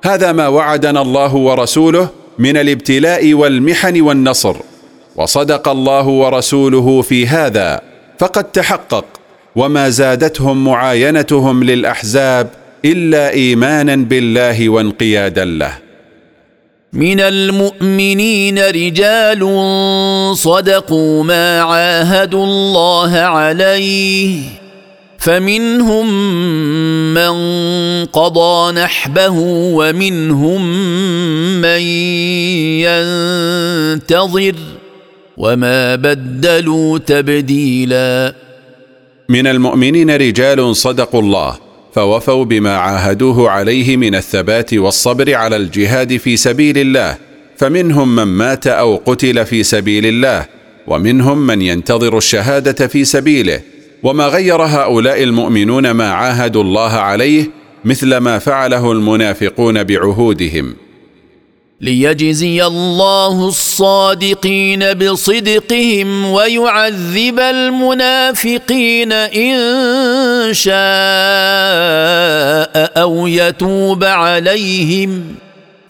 هذا 0.04 0.32
ما 0.32 0.48
وعدنا 0.48 1.02
الله 1.02 1.36
ورسوله 1.36 2.10
من 2.40 2.58
الابتلاء 2.58 3.34
والمحن 3.34 4.02
والنصر 4.02 4.56
وصدق 5.16 5.68
الله 5.68 6.08
ورسوله 6.08 7.02
في 7.02 7.28
هذا 7.28 7.82
فقد 8.20 8.44
تحقق 8.44 9.06
وما 9.56 9.90
زادتهم 9.90 10.64
معاينتهم 10.66 11.64
للأحزاب 11.64 12.50
إلا 12.86 13.30
إيمانا 13.30 13.96
بالله 13.96 14.70
وانقيادا 14.70 15.46
له. 15.46 15.74
من 16.94 17.20
المؤمنين 17.20 18.60
رجال 18.60 19.42
صدقوا 20.38 21.24
ما 21.24 21.62
عاهدوا 21.62 22.46
الله 22.46 23.18
عليه 23.18 24.63
فمنهم 25.24 26.08
من 27.14 27.36
قضى 28.06 28.72
نحبه 28.72 29.34
ومنهم 29.80 30.62
من 31.62 31.82
ينتظر 32.84 34.56
وما 35.38 35.96
بدلوا 35.96 36.98
تبديلا. 36.98 38.36
من 39.30 39.48
المؤمنين 39.48 40.10
رجال 40.10 40.76
صدقوا 40.76 41.22
الله 41.22 41.56
فوفوا 41.94 42.46
بما 42.46 42.78
عاهدوه 42.78 43.50
عليه 43.50 43.98
من 43.98 44.16
الثبات 44.16 44.74
والصبر 44.74 45.34
على 45.34 45.56
الجهاد 45.56 46.18
في 46.18 46.38
سبيل 46.38 46.78
الله. 46.78 47.18
فمنهم 47.58 48.16
من 48.16 48.24
مات 48.24 48.68
أو 48.68 49.02
قتل 49.06 49.46
في 49.46 49.64
سبيل 49.64 50.06
الله 50.06 50.46
ومنهم 50.88 51.48
من 51.48 51.62
ينتظر 51.62 52.18
الشهادة 52.18 52.88
في 52.88 53.06
سبيله. 53.06 53.73
وما 54.04 54.28
غير 54.28 54.62
هؤلاء 54.62 55.24
المؤمنون 55.24 55.92
ما 55.92 56.12
عاهدوا 56.12 56.64
الله 56.64 56.92
عليه 56.92 57.50
مثل 57.86 58.18
ما 58.18 58.40
فعله 58.40 58.92
المنافقون 58.92 59.84
بعهودهم. 59.84 60.76
ليجزي 61.82 62.66
الله 62.66 63.48
الصادقين 63.48 64.94
بصدقهم 64.94 66.26
ويعذب 66.26 67.40
المنافقين 67.40 69.12
إن 69.12 70.54
شاء 70.54 70.74
أو 73.02 73.28
يتوب 73.28 74.04
عليهم. 74.04 75.24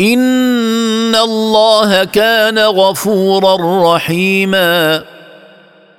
إن 0.01 1.15
الله 1.15 2.03
كان 2.03 2.59
غفورا 2.59 3.95
رحيما. 3.95 5.12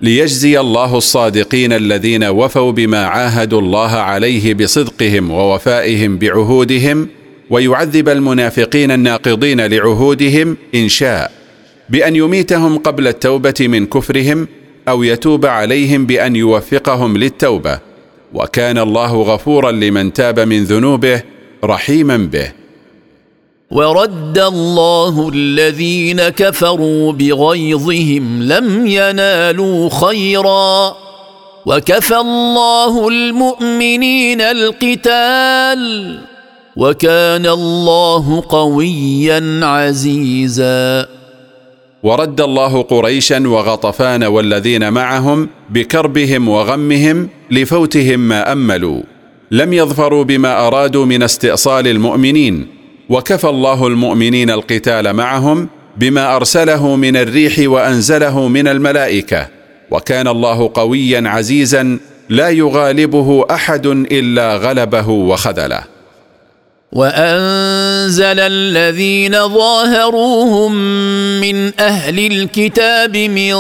ليجزي 0.05 0.61
الله 0.61 0.97
الصادقين 0.97 1.73
الذين 1.73 2.25
وفوا 2.25 2.73
بما 2.73 3.07
عاهدوا 3.07 3.61
الله 3.61 3.91
عليه 3.91 4.55
بصدقهم 4.55 5.31
ووفائهم 5.31 6.19
بعهودهم 6.19 7.09
ويعذب 7.51 8.09
المنافقين 8.09 8.91
الناقضين 8.91 9.61
لعهودهم 9.61 10.57
إن 10.75 10.89
شاء 10.89 11.33
بأن 11.89 12.17
يميتهم 12.17 12.79
قبل 12.79 13.09
التوبة 13.09 13.55
من 13.61 13.87
كفرهم 13.87 14.49
أو 14.89 15.03
يتوب 15.03 15.47
عليهم 15.47 16.07
بأن 16.07 16.37
يوفقهم 16.37 17.17
للتوبة 17.17 17.79
وكان 18.35 18.79
الله 18.79 19.23
غفورا 19.23 19.73
لمن 19.73 20.13
تاب 20.13 20.41
من 20.41 20.65
ذنوبه 20.65 21.23
رحيما 21.65 22.17
به. 22.17 22.64
ورد 23.71 24.39
الله 24.39 25.31
الذين 25.35 26.29
كفروا 26.29 27.13
بغيظهم 27.13 28.43
لم 28.43 28.87
ينالوا 28.87 29.91
خيرا. 29.91 30.97
وكفى 31.67 32.17
الله 32.17 33.09
المؤمنين 33.09 34.41
القتال. 34.41 36.19
وكان 36.77 37.47
الله 37.47 38.43
قويا 38.49 39.61
عزيزا. 39.63 41.07
ورد 42.03 42.41
الله 42.41 42.83
قريشا 42.83 43.49
وغطفان 43.49 44.25
والذين 44.25 44.93
معهم 44.93 45.49
بكربهم 45.71 46.49
وغمهم 46.49 47.29
لفوتهم 47.51 48.21
ما 48.21 48.53
أملوا. 48.53 49.03
لم 49.51 49.73
يظفروا 49.73 50.25
بما 50.25 50.67
أرادوا 50.67 51.05
من 51.05 51.23
استئصال 51.23 51.89
المؤمنين. 51.89 52.84
وكفى 53.09 53.49
الله 53.49 53.87
المؤمنين 53.87 54.51
القتال 54.51 55.13
معهم 55.13 55.69
بما 55.97 56.37
أرسله 56.37 56.97
من 56.97 57.17
الريح 57.17 57.55
وأنزله 57.59 58.49
من 58.49 58.69
الملائكة. 58.69 59.49
وكان 59.91 60.29
الله 60.29 60.71
قويا 60.75 61.23
عزيزا 61.27 61.99
لا 62.29 62.51
يغالبه 62.51 63.45
أحد 63.51 63.87
إلا 63.87 64.57
غلبه 64.57 65.09
وخذله. 65.09 65.81
وأنزل 66.93 68.41
الذين 68.41 69.49
ظاهروهم 69.49 70.75
من 71.41 71.81
أهل 71.81 72.33
الكتاب 72.33 73.17
من 73.17 73.55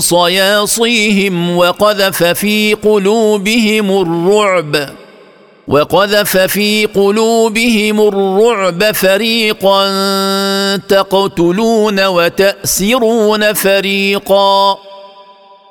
صياصيهم 0.00 1.56
وقذف 1.56 2.24
في 2.24 2.74
قلوبهم 2.74 4.02
الرعب. 4.02 5.05
وقذف 5.68 6.36
في 6.36 6.86
قلوبهم 6.86 8.00
الرعب 8.00 8.94
فريقا 8.94 9.86
تقتلون 10.76 12.06
وتأسرون 12.06 13.52
فريقا. 13.52 14.76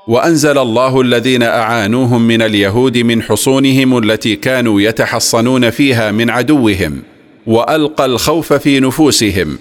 وأنزل 0.08 0.58
الله 0.58 1.02
الذين 1.02 1.44
أعانوهم 1.44 2.22
من 2.22 2.42
اليهود 2.42 2.98
من 2.98 3.22
حصونهم 3.22 3.98
التي 3.98 4.36
كانوا 4.36 4.82
يتحصنون 4.82 5.70
فيها 5.70 6.12
من 6.12 6.30
عدوهم 6.30 7.04
وألقى 7.48 8.06
الخوف 8.06 8.54
في 8.54 8.80
نفوسهم. 8.80 9.58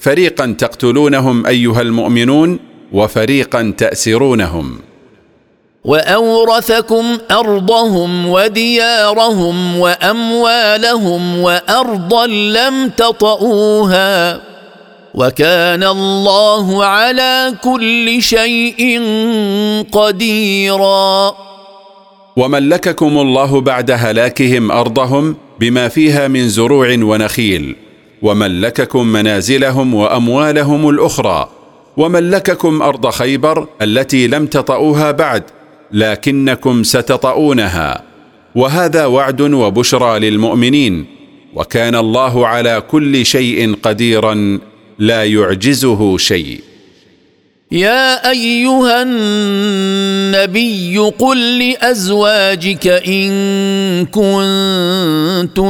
فريقا 0.00 0.54
تقتلونهم 0.58 1.46
أيها 1.46 1.80
المؤمنون 1.82 2.58
وفريقا 2.92 3.74
تأسرونهم. 3.78 4.87
وأورثكم 5.84 7.18
أرضهم 7.30 8.28
وديارهم 8.28 9.78
وأموالهم 9.78 11.38
وأرضا 11.38 12.26
لم 12.26 12.88
تطئوها 12.88 14.40
وكان 15.14 15.84
الله 15.84 16.84
على 16.84 17.54
كل 17.64 18.22
شيء 18.22 19.02
قديرا. 19.92 21.34
وملككم 22.36 23.18
الله 23.18 23.60
بعد 23.60 23.90
هلاكهم 23.90 24.72
أرضهم 24.72 25.36
بما 25.60 25.88
فيها 25.88 26.28
من 26.28 26.48
زروع 26.48 26.88
ونخيل. 26.88 27.76
وملككم 28.22 29.06
منازلهم 29.06 29.94
وأموالهم 29.94 30.88
الأخرى. 30.88 31.48
وملككم 31.96 32.82
أرض 32.82 33.10
خيبر 33.10 33.66
التي 33.82 34.26
لم 34.26 34.46
تطئوها 34.46 35.10
بعد. 35.10 35.42
لكنكم 35.92 36.82
ستطؤونها. 36.82 38.02
وهذا 38.54 39.06
وعد 39.06 39.40
وبشرى 39.40 40.18
للمؤمنين. 40.18 41.06
وكان 41.54 41.94
الله 41.94 42.46
على 42.46 42.82
كل 42.90 43.26
شيء 43.26 43.74
قديرا 43.82 44.58
لا 44.98 45.24
يعجزه 45.24 46.18
شيء. 46.18 46.60
يا 47.72 48.30
أيها 48.30 49.02
النبي 49.02 50.98
قل 50.98 51.58
لأزواجك 51.58 52.86
إن 52.86 53.30
كنتن 54.06 55.66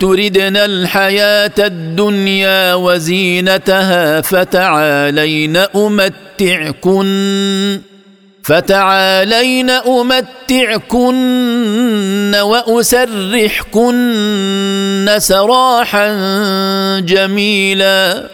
تردن 0.00 0.56
الحياة 0.56 1.52
الدنيا 1.58 2.74
وزينتها 2.74 4.20
فتعالين 4.20 5.56
أمتعكن. 5.56 7.04
فتعالين 8.44 9.70
أمتعكن 9.70 11.14
وأسرحكن 12.42 13.94
سراحا 15.18 16.08
جميلا. 17.00 18.30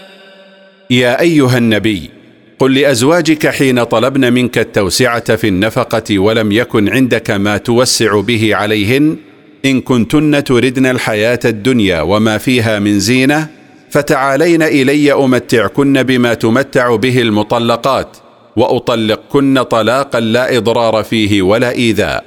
يا 0.91 1.21
أيها 1.21 1.59
النبي 1.59 2.11
قل 2.59 2.75
لأزواجك 2.75 3.47
حين 3.47 3.85
طلبن 3.85 4.33
منك 4.33 4.59
التوسعة 4.59 5.37
في 5.37 5.49
النفقة 5.49 6.19
ولم 6.19 6.53
يكن 6.53 6.89
عندك 6.89 7.31
ما 7.31 7.57
توسع 7.57 8.21
به 8.21 8.55
عليهن. 8.55 9.17
إن 9.65 9.81
كنتن 9.81 10.45
تردن 10.45 10.87
الحياة 10.87 11.41
الدنيا 11.45 12.01
وما 12.01 12.39
فيها 12.39 12.79
من 12.79 13.01
زينة 13.01 13.47
فتعالين 13.91 14.63
إلي 14.63 15.13
أمتعكن 15.13 16.03
بما 16.03 16.35
تمتع 16.35 16.97
به 16.97 17.21
المطلقات. 17.21 18.17
وأطلقكن 18.57 19.63
طلاقا 19.63 20.21
لا 20.21 20.57
إضرار 20.57 21.03
فيه 21.03 21.43
ولا 21.43 21.71
إيذاء. 21.71 22.25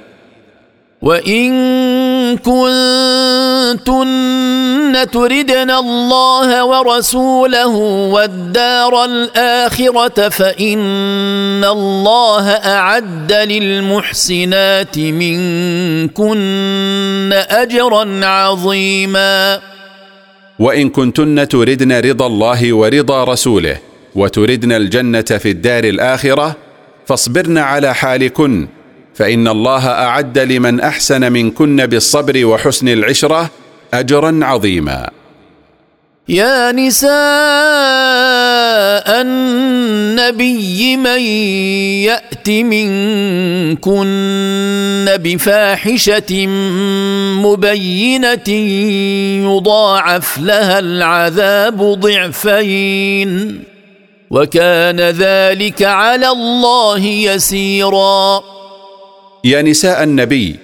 وإن 1.02 1.50
كنتن 2.36 4.04
تردن 5.12 5.70
الله 5.70 6.64
ورسوله 6.64 7.76
والدار 8.14 9.04
الآخرة 9.04 10.28
فإن 10.28 11.64
الله 11.64 12.48
أعد 12.50 13.32
للمحسنات 13.32 14.98
منكن 14.98 16.40
أجرا 17.32 18.26
عظيما. 18.26 19.60
وإن 20.58 20.88
كنتن 20.88 21.48
تردن 21.48 21.92
رضا 21.92 22.26
الله 22.26 22.72
ورضا 22.72 23.24
رسوله 23.24 23.76
وتردن 24.14 24.72
الجنة 24.72 25.22
في 25.22 25.50
الدار 25.50 25.84
الآخرة 25.84 26.56
فاصبرن 27.06 27.58
على 27.58 27.94
حالكن 27.94 28.68
فإن 29.14 29.48
الله 29.48 29.86
أعد 29.88 30.38
لمن 30.38 30.80
أحسن 30.80 31.32
منكن 31.32 31.86
بالصبر 31.86 32.44
وحسن 32.44 32.88
العشرة 32.88 33.50
اجرا 33.94 34.40
عظيما. 34.42 35.10
يا 36.28 36.72
نساء 36.72 37.10
النبي 39.20 40.96
من 40.96 41.20
يأت 42.08 42.48
منكن 42.50 44.04
بفاحشة 45.08 46.46
مبينة 47.44 48.48
يضاعف 49.44 50.38
لها 50.38 50.78
العذاب 50.78 51.82
ضعفين. 51.82 53.73
وكان 54.34 55.00
ذلك 55.00 55.82
على 55.82 56.28
الله 56.28 56.98
يسيرا. 56.98 58.42
يا 59.44 59.62
نساء 59.62 60.02
النبي 60.02 60.56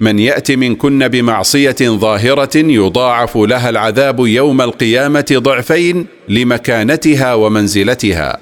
من 0.00 0.18
يأت 0.18 0.52
منكن 0.52 1.08
بمعصية 1.08 1.76
ظاهرة 1.82 2.56
يضاعف 2.56 3.36
لها 3.36 3.68
العذاب 3.68 4.26
يوم 4.26 4.60
القيامة 4.60 5.26
ضعفين 5.32 6.06
لمكانتها 6.28 7.34
ومنزلتها 7.34 8.38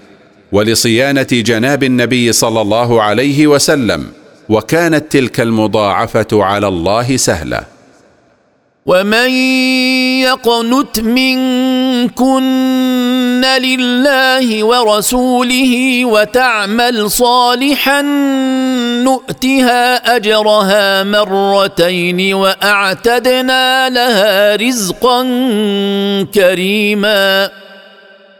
ولصيانة 0.52 1.26
جناب 1.32 1.82
النبي 1.82 2.32
صلى 2.32 2.60
الله 2.60 3.02
عليه 3.02 3.46
وسلم 3.46 4.06
وكانت 4.48 5.12
تلك 5.12 5.40
المضاعفة 5.40 6.26
على 6.32 6.68
الله 6.68 7.16
سهلة. 7.16 7.73
ومن 8.86 9.30
يقنت 10.20 11.00
منكن 11.00 12.42
لله 13.62 14.64
ورسوله 14.64 16.04
وتعمل 16.04 17.10
صالحا 17.10 18.02
نؤتها 19.04 20.16
اجرها 20.16 21.02
مرتين 21.04 22.34
واعتدنا 22.34 23.88
لها 23.88 24.56
رزقا 24.56 25.22
كريما 26.34 27.50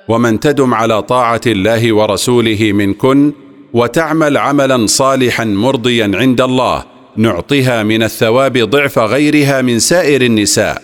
ومن 0.09 0.41
تدم 0.41 0.75
على 0.75 1.03
طاعه 1.03 1.41
الله 1.47 1.93
ورسوله 1.93 2.73
منكن 2.73 3.33
وتعمل 3.73 4.37
عملا 4.37 4.87
صالحا 4.87 5.45
مرضيا 5.45 6.11
عند 6.15 6.41
الله 6.41 6.94
نعطيها 7.17 7.83
من 7.83 8.03
الثواب 8.03 8.59
ضعف 8.59 8.99
غيرها 8.99 9.63
من 9.63 9.79
سائر 9.79 10.23
النساء 10.23 10.83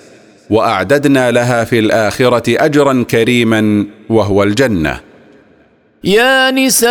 وأعددنا 0.51 1.31
لها 1.31 1.65
في 1.65 1.79
الآخرة 1.79 2.65
أجرا 2.65 3.05
كريما 3.11 3.87
وهو 4.09 4.43
الجنة. 4.43 5.01
يا 6.05 6.51
نساء 6.51 6.91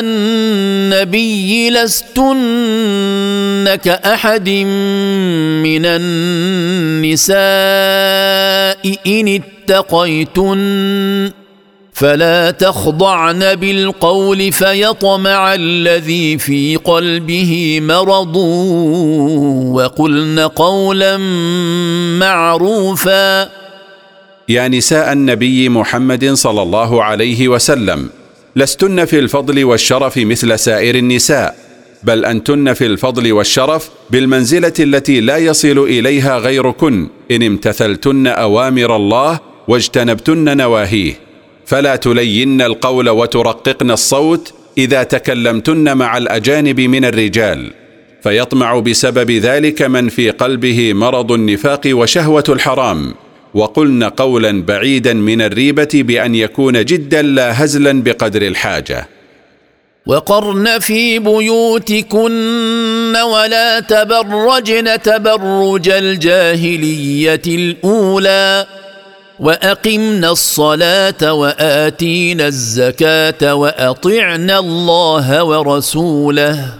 النبي 0.00 1.70
لستن 1.70 3.74
كأحد 3.74 4.48
من 4.48 5.86
النساء 5.86 7.38
إن 9.06 9.40
اتقيتن. 9.68 11.43
فلا 11.94 12.50
تخضعن 12.50 13.54
بالقول 13.54 14.52
فيطمع 14.52 15.54
الذي 15.54 16.38
في 16.38 16.76
قلبه 16.76 17.78
مرض 17.82 18.36
وقلن 19.76 20.38
قولا 20.40 21.16
معروفا. 22.18 23.42
يا 24.48 24.68
نساء 24.68 25.12
النبي 25.12 25.68
محمد 25.68 26.32
صلى 26.32 26.62
الله 26.62 27.04
عليه 27.04 27.48
وسلم 27.48 28.10
لستن 28.56 29.04
في 29.04 29.18
الفضل 29.18 29.64
والشرف 29.64 30.18
مثل 30.18 30.58
سائر 30.58 30.94
النساء 30.94 31.56
بل 32.02 32.24
أنتن 32.24 32.72
في 32.72 32.86
الفضل 32.86 33.32
والشرف 33.32 33.90
بالمنزلة 34.10 34.72
التي 34.80 35.20
لا 35.20 35.36
يصل 35.36 35.78
إليها 35.78 36.38
غيركن 36.38 37.08
إن 37.30 37.42
امتثلتن 37.42 38.26
أوامر 38.26 38.96
الله 38.96 39.40
واجتنبتن 39.68 40.56
نواهيه. 40.56 41.23
فلا 41.66 41.96
تلين 41.96 42.62
القول 42.62 43.08
وترققن 43.08 43.90
الصوت 43.90 44.54
إذا 44.78 45.02
تكلمتن 45.02 45.96
مع 45.96 46.18
الأجانب 46.18 46.80
من 46.80 47.04
الرجال 47.04 47.70
فيطمع 48.22 48.78
بسبب 48.78 49.30
ذلك 49.30 49.82
من 49.82 50.08
في 50.08 50.30
قلبه 50.30 50.92
مرض 50.92 51.32
النفاق 51.32 51.80
وشهوة 51.86 52.44
الحرام. 52.48 53.14
وقلن 53.54 54.04
قولا 54.04 54.62
بعيدا 54.62 55.12
من 55.12 55.42
الريبة 55.42 55.88
بأن 55.94 56.34
يكون 56.34 56.84
جدا 56.84 57.22
لا 57.22 57.64
هزلا 57.64 58.02
بقدر 58.02 58.42
الحاجة. 58.42 59.08
وقرن 60.06 60.78
في 60.78 61.18
بيوتكن 61.18 63.16
ولا 63.16 63.80
تبرجن 63.80 65.02
تبرج 65.02 65.88
الجاهلية 65.88 67.42
الأولى. 67.46 68.66
واقمنا 69.40 70.30
الصلاه 70.30 71.32
واتينا 71.32 72.46
الزكاه 72.46 73.54
واطعنا 73.54 74.58
الله 74.58 75.44
ورسوله 75.44 76.74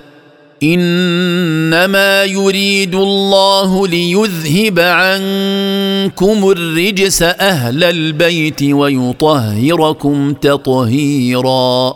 انما 0.62 2.24
يريد 2.24 2.94
الله 2.94 3.86
ليذهب 3.88 4.78
عنكم 4.78 6.50
الرجس 6.50 7.22
أهل 7.22 7.84
البيت 7.84 8.62
ويطهركم 8.62 10.34
تطهيرا 10.34 11.94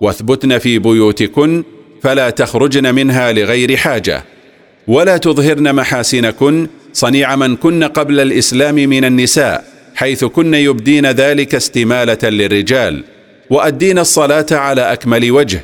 واثبتن 0.00 0.58
في 0.58 0.78
بيوتكن 0.78 1.64
فلا 2.02 2.30
تخرجن 2.30 2.94
منها 2.94 3.32
لغير 3.32 3.76
حاجة 3.76 4.24
ولا 4.88 5.16
تظهرن 5.16 5.74
محاسنكن 5.74 6.68
صنيع 6.96 7.36
من 7.36 7.56
كن 7.56 7.84
قبل 7.84 8.20
الإسلام 8.20 8.74
من 8.74 9.04
النساء 9.04 9.64
حيث 9.94 10.24
كن 10.24 10.54
يبدين 10.54 11.06
ذلك 11.06 11.54
استمالة 11.54 12.18
للرجال 12.22 13.04
وأدين 13.50 13.98
الصلاة 13.98 14.46
على 14.52 14.92
أكمل 14.92 15.30
وجه 15.30 15.60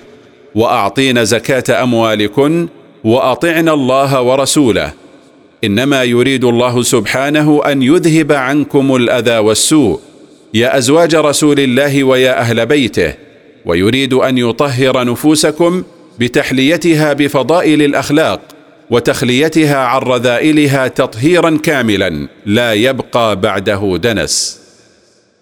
وأعطين 0.54 1.24
زكاة 1.24 1.82
أموالكن 1.82 2.68
وأطعن 3.04 3.68
الله 3.68 4.22
ورسوله. 4.22 4.92
إنما 5.64 6.04
يريد 6.04 6.44
الله 6.44 6.82
سبحانه 6.82 7.62
أن 7.66 7.82
يذهب 7.82 8.32
عنكم 8.32 8.96
الأذى 8.96 9.38
والسوء 9.38 10.00
يا 10.54 10.78
أزواج 10.78 11.14
رسول 11.14 11.60
الله 11.60 12.04
ويا 12.04 12.40
أهل 12.40 12.66
بيته 12.66 13.14
ويريد 13.66 14.14
أن 14.14 14.38
يطهر 14.38 15.04
نفوسكم 15.04 15.82
بتحليتها 16.18 17.12
بفضائل 17.12 17.82
الأخلاق. 17.82 18.40
وتخليتها 18.92 19.76
عن 19.76 20.00
رذائلها 20.00 20.88
تطهيرا 20.88 21.58
كاملا 21.62 22.28
لا 22.46 22.72
يبقى 22.72 23.40
بعده 23.40 23.98
دنس. 24.02 24.58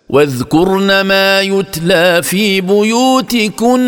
واذكرن 0.09 1.01
ما 1.01 1.41
يتلى 1.41 2.23
في 2.23 2.61
بيوتكن 2.61 3.81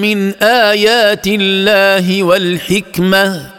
من 0.00 0.30
آيات 0.42 1.26
الله 1.26 2.22
والحكمة. 2.22 3.50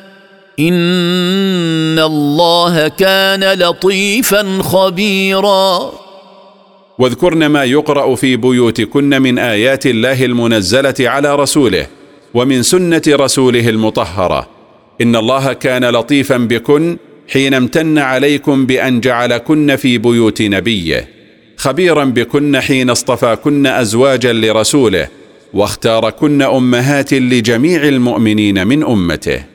إن 0.60 2.00
الله 2.00 2.88
كان 2.88 3.60
لطيفا 3.60 4.60
خبيرا. 4.62 5.92
واذكرن 7.00 7.46
ما 7.46 7.64
يقرأ 7.64 8.16
في 8.16 8.36
بيوتكن 8.36 9.22
من 9.22 9.40
آيات 9.40 9.86
الله 9.86 10.26
المنزلة 10.26 10.96
على 11.00 11.36
رسوله 11.36 11.88
ومن 12.34 12.64
سنة 12.64 13.02
رسوله 13.08 13.70
المطهرة. 13.70 14.55
إن 15.02 15.16
الله 15.16 15.54
كان 15.54 15.86
لطيفا 15.86 16.38
بكن 16.38 16.98
حين 17.28 17.54
امتن 17.54 17.98
عليكم 17.98 18.66
بأن 18.66 19.00
جعلكن 19.00 19.76
في 19.76 19.98
بيوت 19.98 20.42
نبيه. 20.42 21.08
خبيرا 21.58 22.04
بكن 22.04 22.60
حين 22.60 22.90
اصطفاكن 22.90 23.68
ازواجا 23.68 24.34
لرسوله 24.34 25.08
واختاركن 25.54 26.42
أمهات 26.42 27.14
لجميع 27.14 27.84
المؤمنين 27.84 28.68
من 28.68 28.84
أمته. 28.84 29.55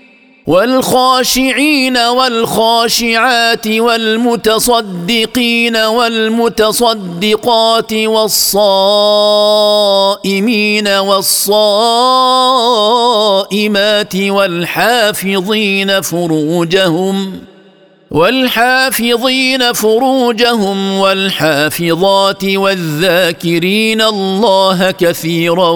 والخاشعين 0.47 1.97
والخاشعات 1.97 3.67
والمتصدقين 3.67 5.75
والمتصدقات 5.75 6.73
والصائمين 7.93 8.47
والصائمات 10.87 11.35
والحافظين 14.15 16.01
فروجهم 16.01 17.41
والحافظين 18.11 19.73
فروجهم 19.73 20.99
والحافظات 20.99 22.43
والذاكرين 22.43 24.01
الله 24.01 24.91
كثيرا 24.91 25.71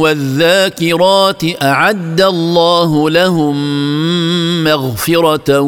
والذاكرات 0.00 1.62
أعد 1.62 2.20
الله 2.20 3.10
لهم 3.10 3.54
مغفرة 4.64 5.60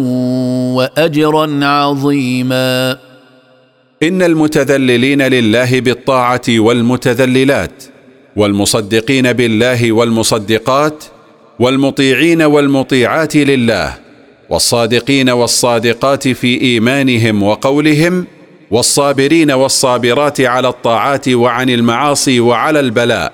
وأجرا 0.77 1.65
عظيما. 1.67 2.99
إن 4.03 4.23
المتذللين 4.23 5.23
لله 5.23 5.81
بالطاعة 5.81 6.43
والمتذللات 6.49 7.85
والمصدقين 8.37 9.33
بالله 9.33 9.93
والمصدقات 9.93 11.05
والمطيعين 11.61 12.43
والمطيعات 12.43 13.37
لله 13.37 13.95
والصادقين 14.51 15.31
والصادقات 15.31 16.29
في 16.29 16.61
إيمانهم 16.61 17.43
وقولهم 17.43 18.27
والصابرين 18.71 19.51
والصابرات 19.51 20.41
على 20.41 20.69
الطاعات 20.69 21.29
وعن 21.29 21.71
المعاصي 21.71 22.41
وعلى 22.41 22.81
البلاء 22.81 23.33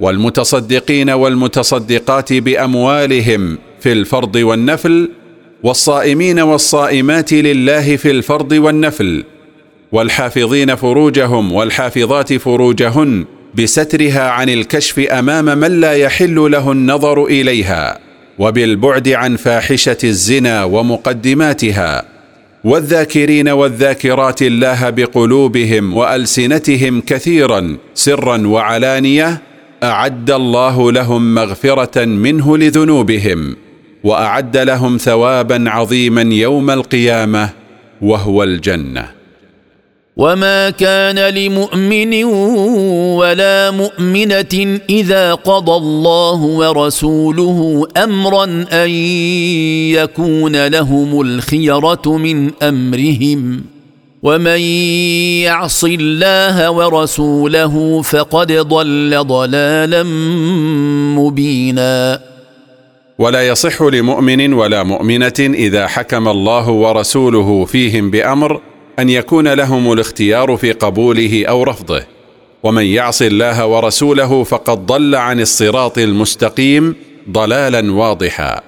والمتصدقين 0.00 1.10
والمتصدقات 1.10 2.32
بأموالهم 2.32 3.58
في 3.80 3.92
الفرض 3.92 4.36
والنفل 4.36 5.10
والصائمين 5.62 6.40
والصائمات 6.40 7.32
لله 7.32 7.96
في 7.96 8.10
الفرض 8.10 8.52
والنفل 8.52 9.24
والحافظين 9.92 10.74
فروجهم 10.74 11.52
والحافظات 11.52 12.32
فروجهن 12.32 13.24
بسترها 13.54 14.30
عن 14.30 14.48
الكشف 14.48 14.98
أمام 14.98 15.44
من 15.58 15.80
لا 15.80 15.92
يحل 15.92 16.34
له 16.34 16.72
النظر 16.72 17.24
إليها 17.24 17.98
وبالبعد 18.38 19.08
عن 19.08 19.36
فاحشة 19.36 19.96
الزنا 20.04 20.64
ومقدماتها 20.64 22.04
والذاكرين 22.64 23.48
والذاكرات 23.48 24.42
الله 24.42 24.90
بقلوبهم 24.90 25.96
وألسنتهم 25.96 27.00
كثيرا 27.00 27.76
سرا 27.94 28.46
وعلانية 28.46 29.42
أعد 29.82 30.30
الله 30.30 30.92
لهم 30.92 31.34
مغفرة 31.34 32.04
منه 32.04 32.58
لذنوبهم 32.58 33.56
وأعد 34.04 34.56
لهم 34.56 34.96
ثوابا 34.96 35.64
عظيما 35.66 36.22
يوم 36.22 36.70
القيامة 36.70 37.50
وهو 38.02 38.42
الجنة. 38.42 39.08
وما 40.16 40.70
كان 40.70 41.34
لمؤمن 41.34 42.24
ولا 43.14 43.70
مؤمنة 43.70 44.80
إذا 44.90 45.34
قضى 45.34 45.76
الله 45.76 46.42
ورسوله 46.42 47.88
امرا 47.96 48.44
أن 48.72 48.90
يكون 50.00 50.66
لهم 50.66 51.20
الخيرة 51.20 52.16
من 52.16 52.50
أمرهم. 52.62 53.64
ومن 54.22 54.60
يعص 55.46 55.84
الله 55.84 56.70
ورسوله 56.70 58.02
فقد 58.02 58.52
ضل 58.52 59.24
ضلالا 59.24 60.02
مبينا. 61.18 62.20
ولا 63.18 63.48
يصح 63.48 63.82
لمؤمن 63.82 64.52
ولا 64.52 64.82
مؤمنه 64.82 65.34
اذا 65.38 65.86
حكم 65.86 66.28
الله 66.28 66.68
ورسوله 66.68 67.64
فيهم 67.64 68.10
بامر 68.10 68.60
ان 68.98 69.08
يكون 69.08 69.48
لهم 69.48 69.92
الاختيار 69.92 70.56
في 70.56 70.72
قبوله 70.72 71.44
أو 71.48 71.62
رفضه. 71.62 72.02
ومن 72.62 72.84
يعص 72.84 73.22
الله 73.22 73.66
ورسوله 73.66 74.44
فقد 74.44 74.86
ضل 74.86 75.14
عن 75.14 75.40
الصراط 75.40 75.98
المستقيم 75.98 76.94
ضلالا 77.30 77.92
واضحا. 77.92 78.67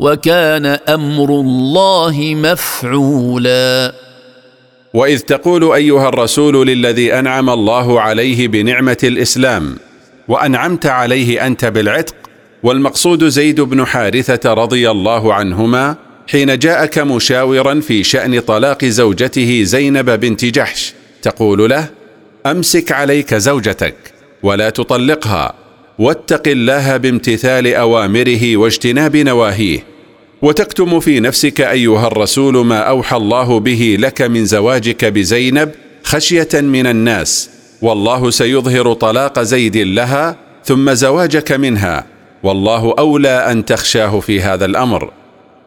وكان 0.00 0.66
أمر 0.66 1.30
الله 1.30 2.34
مفعولا. 2.34 3.94
وإذ 4.94 5.18
تقول 5.18 5.72
أيها 5.72 6.08
الرسول 6.08 6.66
للذي 6.66 7.14
أنعم 7.14 7.50
الله 7.50 8.00
عليه 8.00 8.48
بنعمة 8.48 8.98
الإسلام 9.04 9.76
وأنعمت 10.28 10.86
عليه 10.86 11.46
أنت 11.46 11.64
بالعتق 11.64 12.14
والمقصود 12.62 13.28
زيد 13.28 13.60
بن 13.60 13.84
حارثة 13.86 14.52
رضي 14.52 14.90
الله 14.90 15.34
عنهما 15.34 15.96
حين 16.26 16.58
جاءك 16.58 16.98
مشاورا 16.98 17.80
في 17.80 18.04
شأن 18.04 18.40
طلاق 18.40 18.84
زوجته 18.84 19.62
زينب 19.62 20.10
بنت 20.10 20.44
جحش 20.44 20.94
تقول 21.22 21.70
له 21.70 21.86
أمسك 22.46 22.92
عليك 22.92 23.34
زوجتك 23.34 23.96
ولا 24.42 24.70
تطلقها. 24.70 25.54
واتق 25.98 26.48
الله 26.48 26.96
بامتثال 26.96 27.74
أوامره 27.74 28.56
واجتناب 28.56 29.16
نواهيه. 29.16 29.84
وتكتم 30.42 31.00
في 31.00 31.20
نفسك 31.20 31.60
أيها 31.60 32.06
الرسول 32.06 32.66
ما 32.66 32.78
أوحى 32.78 33.16
الله 33.16 33.60
به 33.60 33.96
لك 34.00 34.22
من 34.22 34.44
زواجك 34.44 35.04
بزينب 35.04 35.70
خشية 36.02 36.48
من 36.54 36.86
الناس. 36.86 37.50
والله 37.82 38.30
سيظهر 38.30 38.92
طلاق 38.92 39.40
زيد 39.40 39.76
لها 39.76 40.36
ثم 40.64 40.92
زواجك 40.92 41.52
منها. 41.52 42.06
والله 42.42 42.94
أولى 42.98 43.52
أن 43.52 43.64
تخشاه 43.64 44.20
في 44.20 44.40
هذا 44.40 44.64
الأمر. 44.64 45.10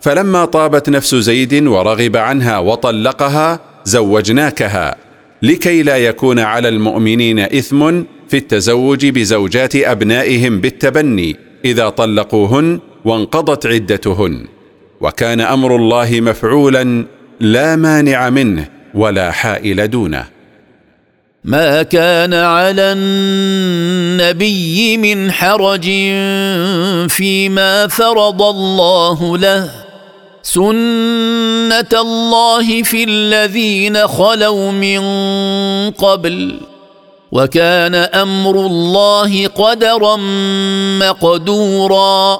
فلما 0.01 0.45
طابت 0.45 0.89
نفس 0.89 1.15
زيد 1.15 1.67
ورغب 1.67 2.17
عنها 2.17 2.57
وطلقها 2.57 3.59
زوجناكها. 3.85 4.95
لكي 5.41 5.83
لا 5.83 5.97
يكون 5.97 6.39
على 6.39 6.69
المؤمنين 6.69 7.39
إثم 7.39 8.01
في 8.31 8.37
التزوج 8.37 9.05
بزوجات 9.05 9.75
أبنائهم 9.75 10.61
بالتبني 10.61 11.35
إذا 11.65 11.89
طلقوهن 11.89 12.79
وانقضت 13.05 13.65
عدتهن. 13.65 14.47
وكان 15.01 15.41
أمر 15.41 15.75
الله 15.75 16.21
مفعولا 16.21 17.05
لا 17.39 17.75
مانع 17.75 18.29
منه 18.29 18.67
ولا 18.93 19.31
حائل 19.31 19.87
دونه. 19.87 20.25
ما 21.43 21.83
كان 21.83 22.33
على 22.33 22.93
النبي 22.97 24.97
من 24.97 25.31
حرج 25.31 25.85
فيما 27.09 27.87
فرض 27.87 28.41
الله 28.41 29.37
له. 29.37 29.71
سنة 30.43 32.01
الله 32.01 32.83
في 32.83 33.03
الذين 33.03 34.07
خلوا 34.07 34.71
من 34.71 35.01
قبل. 35.91 36.59
وكان 37.31 37.95
أمر 37.95 38.65
الله 38.65 39.47
قدرا 39.47 40.15
مقدورا. 40.99 42.39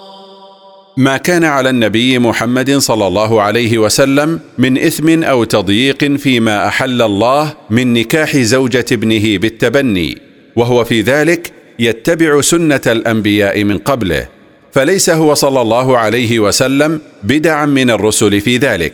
ما 0.98 1.18
كان 1.18 1.44
على 1.44 1.70
النبي 1.70 2.20
محمد 2.20 2.78
صلى 2.78 3.08
الله 3.08 3.42
عليه 3.42 3.78
وسلم 3.78 4.40
من 4.58 4.78
إثم 4.78 5.24
أو 5.24 5.44
تضييق 5.44 6.16
فيما 6.18 6.68
أحل 6.68 7.02
الله 7.02 7.54
من 7.70 7.94
نكاح 7.94 8.38
زوجة 8.38 8.86
ابنه 8.92 9.38
بالتبني 9.38 10.18
وهو 10.56 10.84
في 10.84 11.02
ذلك 11.02 11.52
يتبع 11.80 12.42
سنة 12.42 12.82
الأنبياء 12.88 13.64
من 13.64 13.78
قبله 13.78 14.28
فليس 14.72 15.10
هو 15.10 15.34
صلى 15.34 15.62
الله 15.62 15.98
عليه 15.98 16.40
وسلم 16.40 17.02
بدعا 17.24 17.66
من 17.66 17.90
الرسل 17.90 18.42
في 18.42 18.58
ذلك 18.58 18.94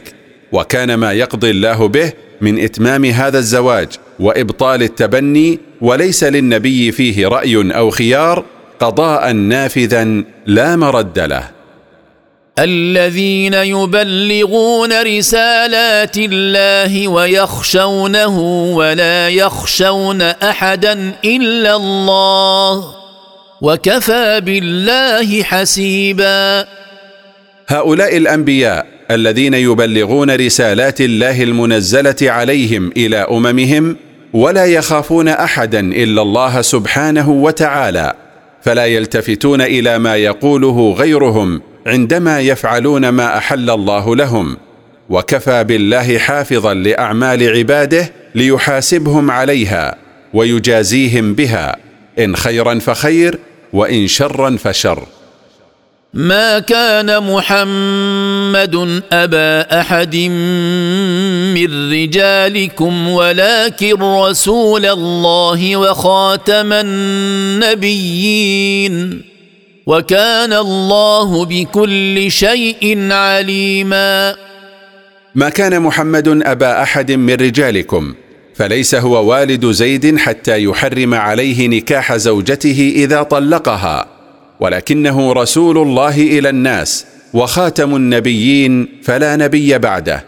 وكان 0.51 0.93
ما 0.93 1.13
يقضي 1.13 1.49
الله 1.49 1.87
به 1.87 2.13
من 2.41 2.63
إتمام 2.63 3.05
هذا 3.05 3.39
الزواج. 3.39 3.87
وإبطال 4.19 4.83
التبني 4.83 5.59
وليس 5.81 6.23
للنبي 6.23 6.91
فيه 6.91 7.27
رأي 7.27 7.55
أو 7.55 7.89
خيار 7.89 8.45
قضاء 8.79 9.31
نافذا 9.31 10.23
لا 10.45 10.75
مرد 10.75 11.19
له. 11.19 11.49
الذين 12.59 13.53
يبلغون 13.53 15.01
رسالات 15.01 16.17
الله 16.17 17.07
ويخشونه 17.07 18.39
ولا 18.75 19.29
يخشون 19.29 20.21
أحدا 20.21 21.13
إلا 21.25 21.75
الله 21.75 22.95
وكفى 23.61 24.41
بالله 24.41 25.43
حسيبا. 25.43 26.67
هؤلاء 27.67 28.17
الأنبياء 28.17 28.85
الذين 29.11 29.53
يبلغون 29.53 30.35
رسالات 30.35 31.01
الله 31.01 31.43
المنزلة 31.43 32.15
عليهم 32.21 32.91
إلى 32.97 33.17
أممهم 33.17 33.97
ولا 34.37 34.65
يخافون 34.65 35.27
أحدا 35.27 35.79
إلا 35.79 36.21
الله 36.21 36.61
سبحانه 36.61 37.29
وتعالى 37.29 38.13
فلا 38.61 38.85
يلتفتون 38.85 39.61
إلى 39.61 39.99
ما 39.99 40.15
يقوله 40.15 40.93
غيرهم 40.97 41.61
عندما 41.87 42.39
يفعلون 42.39 43.09
ما 43.09 43.37
أحل 43.37 43.69
الله 43.69 44.15
لهم 44.15 44.57
وكفى 45.09 45.63
بالله 45.63 46.17
حافظا 46.17 46.73
لأعمال 46.73 47.57
عباده 47.57 48.11
ليحاسبهم 48.35 49.31
عليها 49.31 49.95
ويجازيهم 50.33 51.33
بها 51.33 51.75
إن 52.19 52.35
خيرا 52.35 52.79
فخير 52.79 53.39
وإن 53.73 54.07
شرا 54.07 54.57
فشر. 54.57 55.03
ما 56.13 56.59
كان 56.59 57.23
محمد 57.23 59.01
أبا 59.11 59.79
أحد 59.79 60.15
من 61.55 61.91
رجالكم 61.91 63.07
ولكن 63.07 64.01
رسول 64.01 64.85
الله 64.85 65.77
وخاتم 65.77 66.73
النبيين. 67.73 69.21
وكان 69.85 70.53
الله 70.53 71.45
بكل 71.45 72.31
شيء 72.31 73.11
عليما. 73.11 74.35
ما 75.35 75.49
كان 75.49 75.81
محمد 75.81 76.27
أبا 76.27 76.83
أحد 76.83 77.11
من 77.11 77.33
رجالكم 77.33 78.13
فليس 78.55 78.95
هو 78.95 79.25
والد 79.25 79.65
زيد 79.65 80.17
حتى 80.17 80.63
يحرم 80.63 81.13
عليه 81.13 81.67
نكاح 81.67 82.15
زوجته 82.15 82.93
إذا 82.95 83.23
طلقها. 83.23 84.16
ولكنه 84.59 85.33
رسول 85.33 85.77
الله 85.77 86.15
إلى 86.17 86.49
الناس 86.49 87.05
وخاتم 87.33 87.95
النبيين 87.95 88.87
فلا 89.03 89.35
نبي 89.35 89.77
بعده. 89.77 90.23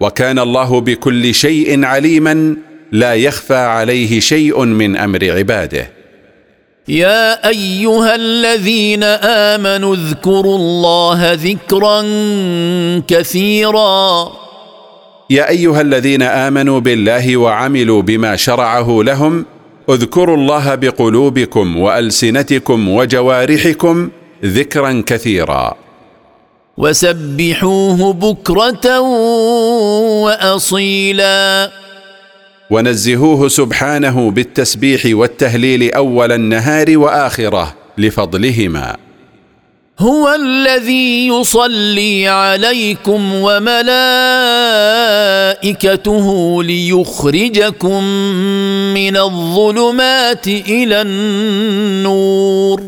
وكان 0.00 0.38
الله 0.38 0.80
بكل 0.80 1.34
شيء 1.34 1.84
عليما 1.84 2.56
لا 2.92 3.14
يخفى 3.14 3.54
عليه 3.54 4.20
شيء 4.20 4.64
من 4.64 4.96
أمر 4.96 5.30
عباده. 5.30 5.90
يا 6.88 7.48
أيها 7.48 8.14
الذين 8.14 9.02
آمنوا 9.52 9.94
اذكروا 9.94 10.56
الله 10.56 11.32
ذكرا 11.32 12.02
كثيرا. 13.08 14.32
يا 15.30 15.48
أيها 15.48 15.80
الذين 15.80 16.22
آمنوا 16.22 16.80
بالله 16.80 17.36
وعملوا 17.36 18.02
بما 18.02 18.36
شرعه 18.36 19.00
لهم 19.02 19.46
اذكروا 19.94 20.36
الله 20.36 20.74
بقلوبكم 20.74 21.76
وألسنتكم 21.76 22.88
وجوارحكم 22.88 24.10
ذكرا 24.44 25.02
كثيرا. 25.06 25.74
وسبحوه 26.76 28.12
بكرة 28.12 29.00
وأصيلا. 30.24 31.70
ونزهوه 32.70 33.48
سبحانه 33.48 34.30
بالتسبيح 34.30 35.02
والتهليل 35.06 35.92
أول 35.92 36.32
النهار 36.32 36.98
وآخره 36.98 37.74
لفضلهما. 37.98 39.09
هو 40.00 40.34
الذي 40.34 41.26
يصلي 41.26 42.28
عليكم 42.28 43.34
وملائكته 43.34 43.82
ليخرجكم 46.62 48.04
من 48.94 49.16
الظلمات 49.16 50.46
إلى 50.46 51.02
النور 51.02 52.82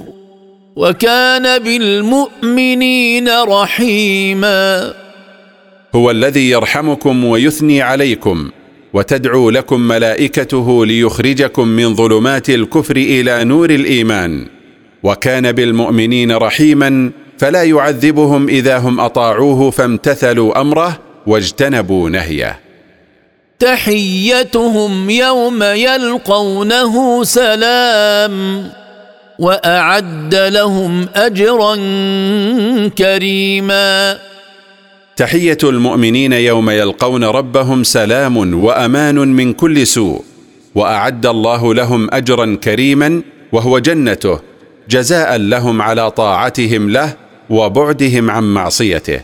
وكان 0.76 1.58
بالمؤمنين 1.58 3.28
رحيما. 3.28 4.94
هو 5.94 6.10
الذي 6.10 6.50
يرحمكم 6.50 7.24
ويثني 7.24 7.82
عليكم 7.82 8.50
وتدعو 8.92 9.50
لكم 9.50 9.80
ملائكته 9.80 10.86
ليخرجكم 10.86 11.68
من 11.68 11.94
ظلمات 11.94 12.50
الكفر 12.50 12.96
إلى 12.96 13.44
نور 13.44 13.70
الإيمان. 13.70 14.61
وكان 15.02 15.52
بالمؤمنين 15.52 16.32
رحيما 16.32 17.10
فلا 17.38 17.62
يعذبهم 17.62 18.48
إذا 18.48 18.78
هم 18.78 19.00
أطاعوه 19.00 19.70
فامتثلوا 19.70 20.60
أمره 20.60 20.98
واجتنبوا 21.26 22.10
نهيه. 22.10 22.60
تحيتهم 23.58 25.10
يوم 25.10 25.62
يلقونه 25.62 27.24
سلام 27.24 28.68
وأعد 29.38 30.34
لهم 30.34 31.08
أجرا 31.14 31.74
كريما. 32.98 34.18
تحية 35.16 35.58
المؤمنين 35.62 36.32
يوم 36.32 36.70
يلقون 36.70 37.24
ربهم 37.24 37.84
سلام 37.84 38.64
وأمان 38.64 39.14
من 39.14 39.52
كل 39.52 39.86
سوء 39.86 40.24
وأعد 40.74 41.26
الله 41.26 41.74
لهم 41.74 42.08
أجرا 42.12 42.58
كريما 42.64 43.22
وهو 43.52 43.78
جنته 43.78 44.51
جزاء 44.88 45.36
لهم 45.36 45.82
على 45.82 46.10
طاعتهم 46.10 46.90
له 46.90 47.14
وبعدهم 47.50 48.30
عن 48.30 48.54
معصيته. 48.54 49.20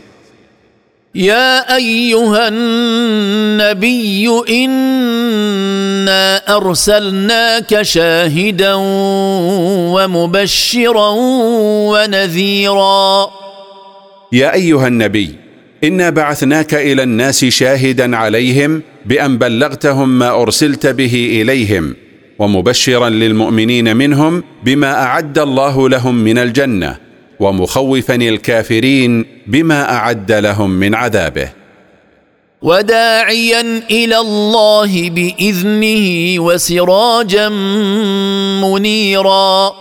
يا 1.15 1.75
أيها 1.75 2.47
النبي 2.47 4.29
إنا 4.49 6.55
أرسلناك 6.55 7.81
شاهدا 7.81 8.73
ومبشرا 9.93 11.09
ونذيرا. 11.89 13.31
يا 14.31 14.53
أيها 14.53 14.87
النبي 14.87 15.35
إنا 15.83 16.09
بعثناك 16.09 16.73
إلى 16.73 17.03
الناس 17.03 17.45
شاهدا 17.45 18.17
عليهم 18.17 18.81
بأن 19.05 19.37
بلغتهم 19.37 20.19
ما 20.19 20.41
أرسلت 20.41 20.87
به 20.87 21.41
إليهم. 21.41 21.95
ومبشرا 22.39 23.09
للمؤمنين 23.09 23.95
منهم 23.97 24.43
بما 24.63 25.03
أعد 25.03 25.39
الله 25.39 25.89
لهم 25.89 26.15
من 26.15 26.37
الجنة 26.37 26.97
ومخوفا 27.39 28.15
الكافرين 28.15 29.25
بما 29.47 29.93
أعد 29.93 30.31
لهم 30.31 30.69
من 30.69 30.95
عذابه. 30.95 31.49
وداعيا 32.61 33.81
إلى 33.91 34.17
الله 34.17 35.09
بإذنه 35.09 36.35
وسراجا 36.43 37.49
منيرا. 38.63 39.71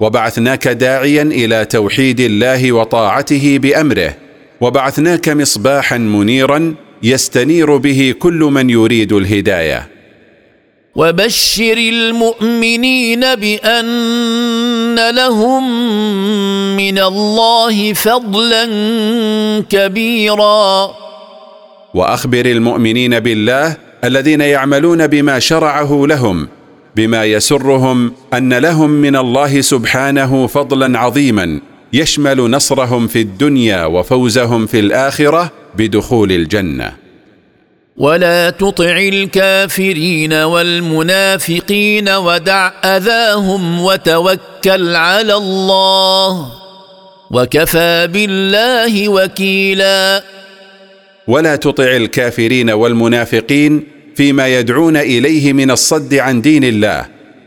وبعثناك 0.00 0.68
داعيا 0.68 1.22
إلى 1.22 1.64
توحيد 1.64 2.20
الله 2.20 2.72
وطاعته 2.72 3.58
بأمره 3.58 4.14
وبعثناك 4.60 5.28
مصباحا 5.28 5.98
منيرا 5.98 6.74
يستنير 7.02 7.76
به 7.76 8.14
كل 8.18 8.40
من 8.52 8.70
يريد 8.70 9.12
الهداية. 9.12 9.97
وبشر 10.98 11.78
المؤمنين 11.78 13.20
بأن 13.34 15.10
لهم 15.10 15.64
من 16.76 16.98
الله 16.98 17.92
فضلا 17.92 18.64
كبيرا. 19.70 20.90
وأخبر 21.94 22.46
المؤمنين 22.46 23.20
بالله 23.20 23.76
الذين 24.04 24.40
يعملون 24.40 25.06
بما 25.06 25.38
شرعه 25.38 26.04
لهم 26.06 26.48
بما 26.96 27.24
يسرهم 27.24 28.12
أن 28.34 28.54
لهم 28.54 28.90
من 28.90 29.16
الله 29.16 29.60
سبحانه 29.60 30.46
فضلا 30.46 30.98
عظيما 30.98 31.60
يشمل 31.92 32.50
نصرهم 32.50 33.06
في 33.06 33.20
الدنيا 33.20 33.84
وفوزهم 33.84 34.66
في 34.66 34.80
الآخرة 34.80 35.50
بدخول 35.76 36.32
الجنة. 36.32 37.07
ولا 37.98 38.50
تطع 38.50 38.96
الكافرين 38.98 40.32
والمنافقين 40.32 42.08
ودع 42.08 42.70
أذاهم 42.84 43.80
وتوكل 43.80 44.96
على 44.96 45.34
الله 45.34 46.52
وكفى 47.30 48.08
بالله 48.12 49.08
وكيلا. 49.08 50.22
ولا 51.26 51.56
تطع 51.56 51.96
الكافرين 51.96 52.70
والمنافقين 52.70 53.84
فيما 54.16 54.48
يدعون 54.48 54.96
إليه 54.96 55.52
من 55.52 55.70
الصد 55.70 56.14
عن 56.14 56.40
دين 56.40 56.64
الله 56.64 57.06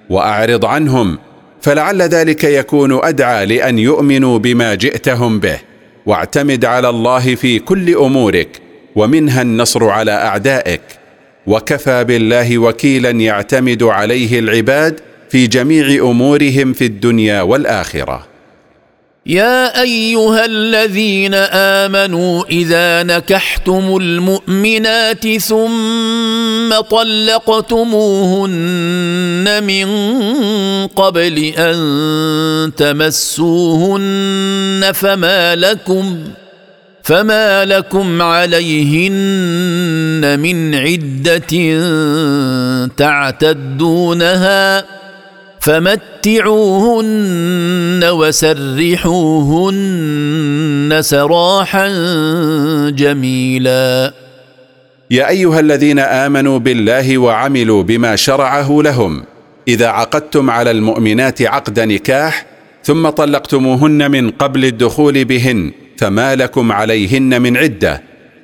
وأعرض 0.09 0.65
عنهم 0.65 1.17
فلعل 1.61 2.01
ذلك 2.01 2.43
يكون 2.43 3.03
أدعى 3.03 3.45
لأن 3.45 3.79
يؤمنوا 3.79 4.37
بما 4.39 4.75
جئتهم 4.75 5.39
به 5.39 5.57
واعتمد 6.05 6.65
على 6.65 6.89
الله 6.89 7.35
في 7.35 7.59
كل 7.59 7.95
أمورك 7.95 8.70
ومنها 8.95 9.41
النصر 9.41 9.89
على 9.89 10.11
أعدائك. 10.11 10.81
وكفى 11.47 12.03
بالله 12.03 12.57
وكيلا 12.57 13.09
يعتمد 13.09 13.83
عليه 13.83 14.39
العباد 14.39 14.99
في 15.29 15.47
جميع 15.47 16.09
أمورهم 16.11 16.73
في 16.73 16.85
الدنيا 16.85 17.41
والآخرة. 17.41 18.31
يا 19.25 19.81
أيها 19.81 20.45
الذين 20.45 21.33
آمنوا 21.33 22.43
إذا 22.49 23.03
نكحتم 23.03 23.97
المؤمنات 24.01 25.37
ثم 25.37 26.79
طلقتموهن 26.89 28.43
من 29.63 29.87
قبل 30.87 31.53
أن 31.57 32.71
تمسوهن 32.77 34.11
فما 34.93 35.55
لكم 35.55 36.17
فما 37.03 37.65
لكم 37.65 38.21
عليهن 38.21 39.19
من 40.39 40.75
عده 40.75 41.51
تعتدونها 42.97 44.85
فمتعوهن 45.59 46.99
وسرحوهن 48.03 49.61
سراحا 51.01 51.87
جميلا. 52.89 54.13
يا 55.11 55.29
ايها 55.29 55.59
الذين 55.59 55.99
امنوا 55.99 56.59
بالله 56.59 57.17
وعملوا 57.17 57.83
بما 57.83 58.15
شرعه 58.15 58.81
لهم 58.83 59.23
اذا 59.67 59.87
عقدتم 59.87 60.49
على 60.49 60.71
المؤمنات 60.71 61.41
عقد 61.41 61.79
نكاح 61.79 62.45
ثم 62.83 63.09
طلقتموهن 63.09 64.11
من 64.11 64.29
قبل 64.29 64.65
الدخول 64.65 65.25
بهن 65.25 65.71
فما 66.01 66.35
لكم 66.35 66.71
عليهن 66.71 67.41
من 67.41 67.57
عدة 67.57 68.01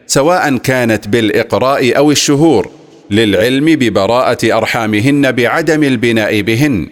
سواء 0.08 0.58
كانت 0.58 1.08
بالإقراء 1.08 1.98
أو 1.98 2.12
الشهور 2.12 2.70
للعلم 3.12 3.66
ببراءة 3.66 4.58
أرحامهن 4.58 5.32
بعدم 5.32 5.84
البناء 5.84 6.42
بهن 6.42 6.88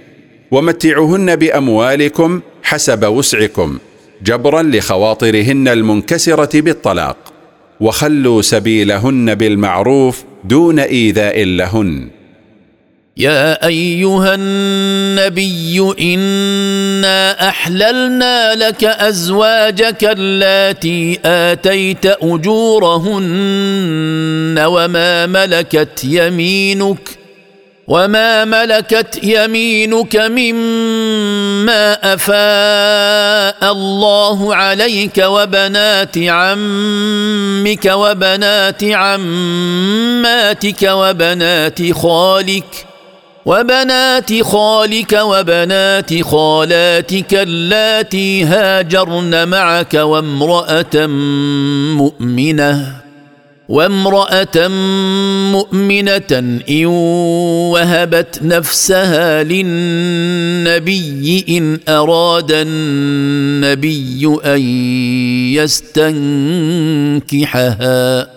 ومتعوهن 0.51 1.36
بأموالكم 1.36 2.41
حسب 2.63 3.05
وسعكم 3.05 3.78
جبرا 4.24 4.63
لخواطرهن 4.63 5.68
المنكسرة 5.68 6.61
بالطلاق 6.61 7.18
وخلوا 7.80 8.41
سبيلهن 8.41 9.36
بالمعروف 9.36 10.24
دون 10.43 10.80
إيذاء 10.80 11.43
لهن. 11.43 12.07
يا 13.18 13.68
أيها 13.68 14.36
النبي 14.36 15.93
إنا 15.99 17.49
أحللنا 17.49 18.55
لك 18.55 18.84
أزواجك 18.84 20.03
اللاتي 20.03 21.20
آتيت 21.26 22.05
أجورهن 22.05 23.26
وما 24.68 25.26
ملكت 25.26 26.03
يمينك 26.03 27.09
وما 27.88 28.45
ملكت 28.45 29.20
يمينك 29.24 30.16
مما 30.16 32.13
أفاء 32.13 33.72
الله 33.72 34.55
عليك 34.55 35.18
وبنات 35.18 36.18
عمك 36.18 37.86
وبنات 37.86 38.84
عماتك 38.84 40.78
وبنات 40.84 41.91
خالك. 41.91 42.86
وبنات 43.45 44.43
خالك 44.43 45.19
وبنات 45.23 46.21
خالاتك 46.21 47.33
اللاتي 47.33 48.43
هاجرن 48.43 49.47
معك 49.47 49.93
وامرأة 49.93 51.05
مؤمنة 51.95 52.95
وامرأة 53.69 54.67
مؤمنة 55.51 56.59
إن 56.69 56.85
وهبت 57.71 58.39
نفسها 58.43 59.43
للنبي 59.43 61.45
إن 61.49 61.79
أراد 61.89 62.51
النبي 62.51 64.39
أن 64.45 64.61
يستنكحها. 67.33 68.34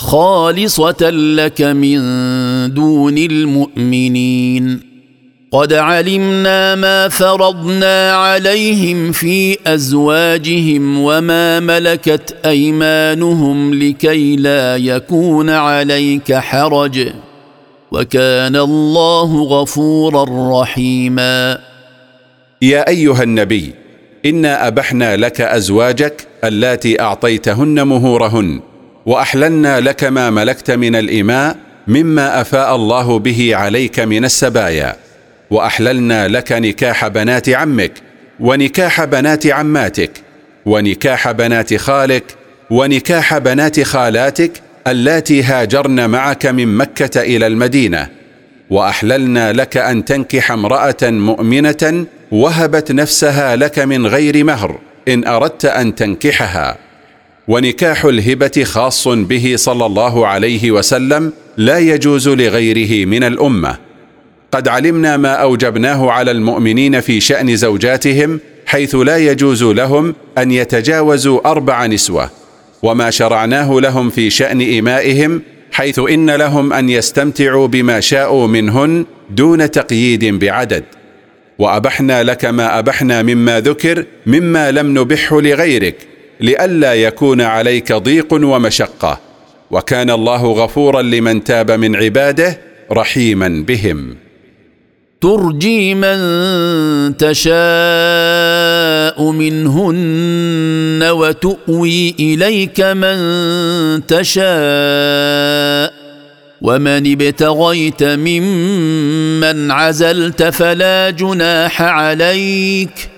خالصة 0.00 1.10
لك 1.10 1.62
من 1.62 2.00
دون 2.74 3.18
المؤمنين. 3.18 4.80
قد 5.52 5.72
علمنا 5.72 6.74
ما 6.74 7.08
فرضنا 7.08 8.12
عليهم 8.12 9.12
في 9.12 9.58
أزواجهم 9.66 10.98
وما 10.98 11.60
ملكت 11.60 12.36
أيمانهم 12.46 13.74
لكي 13.74 14.36
لا 14.36 14.76
يكون 14.76 15.50
عليك 15.50 16.32
حرج. 16.32 17.08
وكان 17.92 18.56
الله 18.56 19.42
غفورا 19.42 20.24
رحيما. 20.62 21.58
يا 22.62 22.88
أيها 22.88 23.22
النبي 23.22 23.74
إنا 24.26 24.66
أبحنا 24.66 25.16
لك 25.16 25.40
أزواجك 25.40 26.26
اللاتي 26.44 27.00
أعطيتهن 27.00 27.86
مهورهن. 27.86 28.69
وأحللنا 29.06 29.80
لك 29.80 30.04
ما 30.04 30.30
ملكت 30.30 30.70
من 30.70 30.96
الاماء 30.96 31.56
مما 31.86 32.40
أفاء 32.40 32.76
الله 32.76 33.18
به 33.18 33.50
عليك 33.56 34.00
من 34.00 34.24
السبايا. 34.24 34.96
وأحللنا 35.50 36.28
لك 36.28 36.52
نكاح 36.52 37.08
بنات 37.08 37.48
عمك 37.48 37.92
ونكاح 38.40 39.04
بنات 39.04 39.46
عماتك 39.46 40.10
ونكاح 40.66 41.30
بنات 41.30 41.74
خالك 41.74 42.24
ونكاح 42.70 43.38
بنات 43.38 43.80
خالاتك 43.80 44.50
اللاتي 44.86 45.42
هاجرن 45.42 46.10
معك 46.10 46.46
من 46.46 46.76
مكة 46.76 47.20
إلى 47.20 47.46
المدينة. 47.46 48.08
وأحللنا 48.70 49.52
لك 49.52 49.76
أن 49.76 50.04
تنكح 50.04 50.50
امرأة 50.52 50.96
مؤمنة 51.02 52.06
وهبت 52.32 52.92
نفسها 52.92 53.56
لك 53.56 53.78
من 53.78 54.06
غير 54.06 54.44
مهر 54.44 54.78
إن 55.08 55.26
أردت 55.26 55.64
أن 55.64 55.94
تنكحها. 55.94 56.89
ونكاح 57.48 58.04
الهبة 58.04 58.64
خاص 58.64 59.08
به 59.08 59.54
صلى 59.56 59.86
الله 59.86 60.26
عليه 60.26 60.70
وسلم 60.70 61.32
لا 61.56 61.78
يجوز 61.78 62.28
لغيره 62.28 63.06
من 63.06 63.24
الأمة. 63.24 63.76
قد 64.52 64.68
علمنا 64.68 65.16
ما 65.16 65.32
أوجبناه 65.32 66.10
على 66.10 66.30
المؤمنين 66.30 67.00
في 67.00 67.20
شأن 67.20 67.56
زوجاتهم 67.56 68.40
حيث 68.66 68.94
لا 68.94 69.16
يجوز 69.16 69.64
لهم 69.64 70.14
أن 70.38 70.50
يتجاوزوا 70.50 71.50
أربع 71.50 71.86
نسوة 71.86 72.30
وما 72.82 73.10
شرعناه 73.10 73.80
لهم 73.80 74.10
في 74.10 74.30
شأن 74.30 74.78
امائهم 74.78 75.42
حيث 75.72 75.98
إن 75.98 76.30
لهم 76.30 76.72
أن 76.72 76.90
يستمتعوا 76.90 77.66
بما 77.66 78.00
شاءوا 78.00 78.46
منهن 78.46 79.04
دون 79.30 79.70
تقييد 79.70 80.24
بعدد. 80.24 80.84
وأبحنا 81.58 82.22
لك 82.22 82.44
ما 82.44 82.78
أبحنا 82.78 83.22
مما 83.22 83.60
ذكر 83.60 84.04
مما 84.26 84.70
لم 84.70 84.98
نبحه 84.98 85.40
لغيرك 85.40 86.09
لئلا 86.40 86.94
يكون 86.94 87.40
عليك 87.40 87.92
ضيق 87.92 88.32
ومشقة 88.32 89.20
وكان 89.70 90.10
الله 90.10 90.52
غفورا 90.52 91.02
لمن 91.02 91.44
تاب 91.44 91.70
من 91.70 91.96
عباده 91.96 92.58
رحيما 92.92 93.64
بهم. 93.68 94.16
ترجي 95.20 95.94
من 95.94 97.16
تشاء 97.16 97.50
منهن 99.30 101.02
وتؤوي 101.10 102.14
إليك 102.20 102.80
من 102.80 103.16
تشاء 104.06 104.50
ومن 106.62 107.12
ابتغيت 107.12 108.02
ممن 108.02 109.70
عزلت 109.70 110.42
فلا 110.42 111.10
جناح 111.10 111.82
عليك 111.82 113.09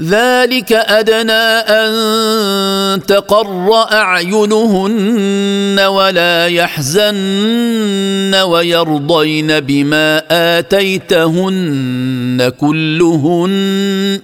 ذلك 0.00 0.72
أدنى 0.72 1.46
أن 1.70 3.06
تقر 3.06 3.74
أعينهن 3.92 5.80
ولا 5.80 6.46
يحزن 6.46 8.34
ويرضين 8.34 9.60
بما 9.60 10.22
آتيتهن 10.58 12.52
كلهن. 12.60 14.20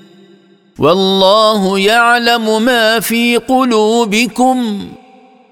والله 0.79 1.79
يعلم 1.79 2.63
ما 2.63 3.01
في 3.01 3.37
قلوبكم 3.37 4.89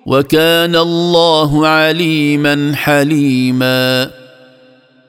وكان 0.07 0.77
الله 0.77 1.67
عليما 1.67 2.73
حليما. 2.75 4.11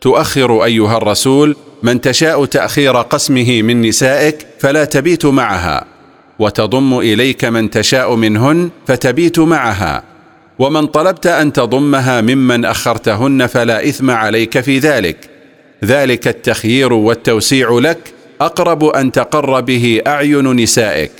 تؤخر 0.01 0.64
أيها 0.64 0.97
الرسول 0.97 1.55
من 1.84 2.01
تشاء 2.01 2.45
تأخير 2.45 2.97
قسمه 2.97 3.61
من 3.61 3.82
نسائك 3.82 4.47
فلا 4.59 4.86
تبيت 4.86 5.25
معها 5.25 5.86
وتضم 6.39 6.99
إليك 6.99 7.45
من 7.45 7.69
تشاء 7.69 8.15
منهن 8.15 8.69
فتبيت 8.88 9.39
معها 9.39 10.03
ومن 10.59 10.88
طلبت 10.88 11.27
أن 11.27 11.53
تضمها 11.53 12.21
ممن 12.21 12.65
أخرتهن 12.65 13.47
فلا 13.47 13.89
إثم 13.89 14.11
عليك 14.11 14.59
في 14.59 14.80
ذلك 14.80 15.30
ذلك 15.84 16.27
التخيير 16.27 16.93
والتوسيع 16.93 17.80
لك 17.80 18.13
أقرب 18.41 18.84
أن 18.84 19.11
تقر 19.11 19.61
به 19.61 20.01
أعين 20.07 20.55
نسائك 20.55 21.11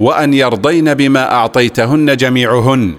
وأن 0.00 0.34
يرضين 0.34 0.94
بما 0.94 1.32
أعطيتهن 1.32 2.16
جميعهن 2.16 2.94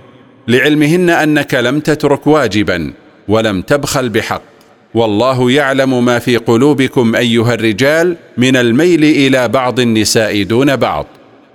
لعلمهن 0.48 1.10
أنك 1.10 1.54
لم 1.54 1.80
تترك 1.80 2.28
واجبا 2.28 2.94
ولم 3.28 3.62
تبخل 3.62 4.10
بحق. 4.10 4.51
والله 4.94 5.52
يعلم 5.52 6.06
ما 6.06 6.20
في 6.20 6.38
قلوبكم 6.38 7.16
أيها 7.16 7.54
الرجال 7.54 8.18
من 8.38 8.56
الميل 8.56 9.04
إلى 9.04 9.48
بعض 9.48 9.80
النساء 9.80 10.44
دون 10.44 10.76
بعض. 10.76 11.06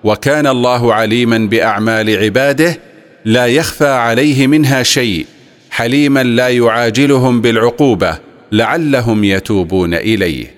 وكان 0.04 0.46
الله 0.46 0.94
عليما 0.94 1.38
بأعمال 1.38 2.16
عباده 2.16 2.78
لا 3.24 3.46
يخفى 3.46 3.88
عليه 3.88 4.46
منها 4.46 4.82
شيء 4.82 5.26
حليما 5.70 6.22
لا 6.22 6.48
يعاجلهم 6.48 7.40
بالعقوبة 7.40 8.18
لعلهم 8.52 9.24
يتوبون 9.24 9.94
إليه. 9.94 10.55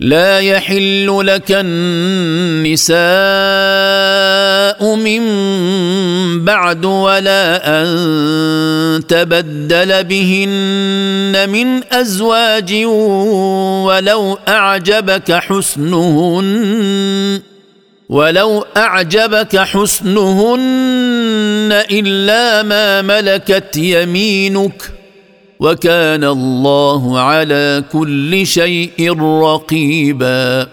لا 0.00 0.40
يحل 0.40 1.26
لك 1.26 1.46
النساء 1.50 2.94
من 4.96 5.24
بعد 6.44 6.84
ولا 6.84 7.82
أن 7.82 9.06
تبدل 9.08 10.04
بهن 10.04 11.48
من 11.50 11.94
أزواج 11.94 12.74
ولو 13.84 14.38
أعجبك 14.48 15.32
حسنهن 15.32 16.44
ولو 18.08 18.66
أعجبك 18.76 19.56
حسنهن 19.56 20.62
إلا 21.90 22.62
ما 22.62 23.02
ملكت 23.02 23.76
يمينك. 23.76 25.03
وكان 25.60 26.24
الله 26.24 27.20
على 27.20 27.84
كل 27.92 28.46
شيء 28.46 29.20
رقيبا. 29.20 30.68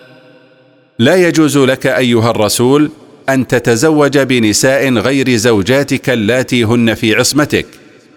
لا 1.00 1.16
يجوز 1.16 1.58
لك 1.58 1.88
أيها 1.88 2.32
الرسول 2.32 2.92
أن 3.30 3.48
تتزوج 3.48 4.18
بنساء 4.18 4.94
غير 4.94 5.36
زوجاتك 5.36 6.10
اللاتي 6.10 6.64
هن 6.64 6.94
في 6.94 7.16
عصمتك 7.16 7.66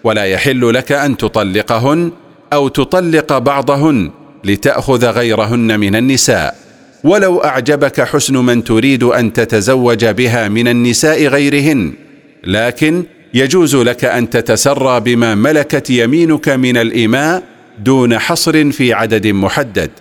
ولا 0.03 0.25
يحل 0.25 0.73
لك 0.73 0.91
أن 0.91 1.17
تطلقهن 1.17 2.11
أو 2.53 2.67
تطلق 2.67 3.37
بعضهن 3.37 4.11
لتأخذ 4.43 5.05
غيرهن 5.05 5.79
من 5.79 5.95
النساء. 5.95 6.55
ولو 7.03 7.39
أعجبك 7.39 8.01
حسن 8.01 8.37
من 8.37 8.63
تريد 8.63 9.03
أن 9.03 9.33
تتزوج 9.33 10.05
بها 10.05 10.47
من 10.47 10.67
النساء 10.67 11.25
غيرهن 11.27 11.93
لكن 12.43 13.03
يجوز 13.35 13.75
لك 13.75 14.05
أن 14.05 14.29
تتسرى 14.29 14.99
بما 14.99 15.35
ملكت 15.35 15.89
يمينك 15.89 16.49
من 16.49 16.77
الاماء 16.77 17.43
دون 17.79 18.19
حصر 18.19 18.71
في 18.71 18.93
عدد 18.93 19.27
محدد 19.27 19.91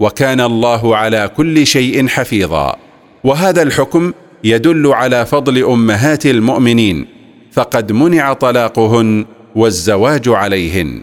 وكان 0.00 0.40
الله 0.40 0.96
على 0.96 1.30
كل 1.36 1.66
شيء 1.66 2.06
حفيظا. 2.08 2.76
وهذا 3.24 3.62
الحكم 3.62 4.12
يدل 4.44 4.86
على 4.86 5.26
فضل 5.26 5.64
أمهات 5.64 6.26
المؤمنين 6.26 7.06
فقد 7.52 7.92
منع 7.92 8.32
طلاقهن 8.32 9.26
والزواج 9.54 10.28
عليهن. 10.28 11.02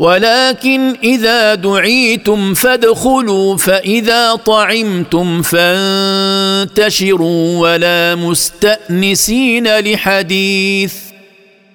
ولكن 0.00 0.96
إذا 1.04 1.54
دعيتم 1.54 2.54
فادخلوا 2.54 3.56
فإذا 3.56 4.34
طعمتم 4.34 5.42
فانتشروا 5.42 6.78
ولا 7.58 8.14
مستأنسين 8.14 9.78
لحديث. 9.78 10.94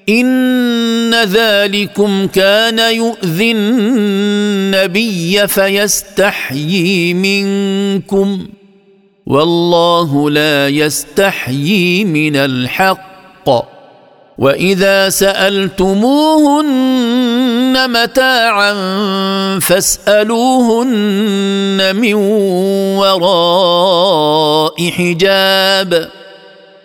إن 0.09 1.23
ذلكم 1.23 2.27
كان 2.27 2.79
يؤذي 2.79 3.51
النبي 3.51 5.47
فيستحيي 5.47 7.13
منكم. 7.13 8.47
والله 9.25 10.29
لا 10.29 10.67
يستحيي 10.67 12.05
من 12.05 12.35
الحق. 12.35 13.05
وإذا 14.37 15.09
سألتموهن 15.09 16.65
متاعا 17.87 18.73
فاسألوهن 19.59 20.85
من 21.95 22.13
وراء 22.97 24.89
حجاب. 24.89 26.09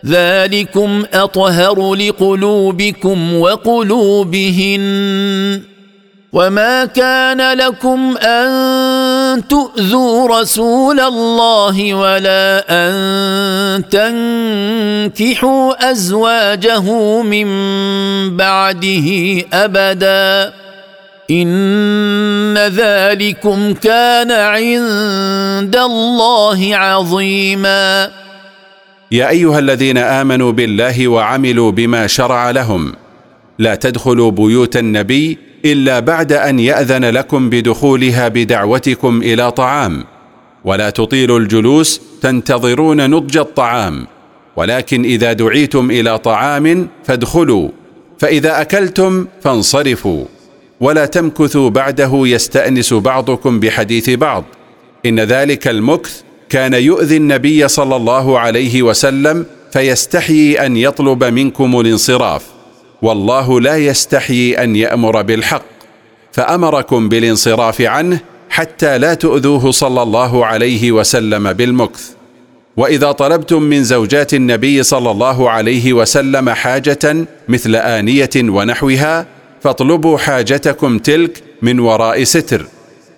ذلكم 0.07 1.05
أطهر 1.14 1.94
لقلوبكم 1.94 3.40
وقلوبهن. 3.40 4.84
وما 6.32 6.84
كان 6.84 7.59
لكم 7.59 8.16
أن 8.16 9.48
تؤذوا 9.48 10.40
رسول 10.40 11.01
الله 11.01 11.94
ولا 11.94 12.64
أن 12.70 13.84
تنكحوا 13.90 15.90
أزواجه 15.90 17.22
من 17.22 17.46
بعده 18.36 19.09
أبدا. 19.53 20.53
إن 21.31 22.59
ذلكم 22.59 23.74
كان 23.74 24.31
عند 24.31 25.76
الله 25.76 26.76
عظيما. 26.76 28.11
يا 29.12 29.28
أيها 29.28 29.59
الذين 29.59 29.99
آمنوا 29.99 30.53
بالله 30.53 31.09
وعملوا 31.09 31.70
بما 31.70 32.07
شرع 32.07 32.51
لهم. 32.51 32.93
لا 33.59 33.74
تدخلوا 33.74 34.31
بيوت 34.31 34.76
النبي 34.76 35.39
إلا 35.64 36.01
بعد 36.01 36.33
أن 36.33 36.61
يأذن 36.61 37.05
لكم 37.05 37.51
بدخولها 37.51 38.28
بدعوتكم 38.28 39.22
إلى 39.22 39.51
طعام. 39.51 40.05
ولا 40.64 40.91
تطيلوا 40.91 41.39
الجلوس 41.39 42.01
تنتظرون 42.22 43.11
نضج 43.11 43.37
الطعام. 43.39 44.07
ولكن 44.57 45.05
إذا 45.05 45.33
دعيتم 45.33 45.91
إلى 45.91 46.18
طعام 46.18 46.89
فادخلوا. 47.05 47.68
فإذا 48.18 48.61
أكلتم 48.61 49.26
فانصرفوا. 49.43 50.24
ولا 50.81 51.07
تمكثوا 51.07 51.70
بعده 51.70 52.11
يستأنس 52.14 52.95
بعضكم 52.95 53.61
بحديث 53.61 54.11
بعض. 54.11 54.45
إن 55.07 55.20
ذلك 55.20 55.68
المكث 55.68 56.20
كان 56.49 56.74
يؤذي 56.74 57.16
النبي 57.16 57.68
صلى 57.68 57.97
الله 57.97 58.39
عليه 58.39 58.83
وسلم 58.83 59.47
فيستحيي 59.72 60.66
أن 60.66 60.76
يطلب 60.76 61.24
منكم 61.24 61.81
الانصراف. 61.81 62.47
والله 63.03 63.61
لا 63.61 63.76
يستحيي 63.76 64.62
أن 64.62 64.76
يأمر 64.76 65.22
بالحق. 65.22 65.64
فأمركم 66.33 67.09
بالانصراف 67.09 67.81
عنه 67.81 68.20
حتى 68.51 68.99
لا 68.99 69.14
تؤذوه 69.14 69.70
صلى 69.70 70.03
الله 70.03 70.47
عليه 70.47 70.93
وسلم 70.93 71.53
بالمكث. 71.53 72.11
وإذا 72.76 73.12
طلبتم 73.12 73.62
من 73.62 73.85
زوجات 73.85 74.35
النبي 74.35 74.83
صلى 74.83 75.11
الله 75.11 75.51
عليه 75.51 75.93
وسلم 75.93 76.51
حاجة 76.51 77.26
مثل 77.49 77.76
آنية 77.76 78.31
ونحوها 78.37 79.26
فاطلبوا 79.62 80.18
حاجتكم 80.18 80.98
تلك 80.98 81.42
من 81.62 81.80
وراء 81.80 82.24
ستر 82.24 82.66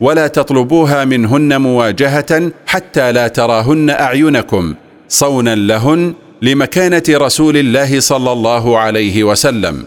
ولا 0.01 0.26
تطلبوها 0.26 1.05
منهن 1.05 1.61
مواجهة 1.61 2.51
حتى 2.66 3.12
لا 3.12 3.28
تراهن 3.28 3.90
أعينكم 3.90 4.74
صونا 5.09 5.55
لهن 5.55 6.14
لمكانة 6.43 7.03
رسول 7.11 7.57
الله 7.57 8.01
صلى 8.01 8.32
الله 8.32 8.78
عليه 8.78 9.24
وسلم. 9.24 9.84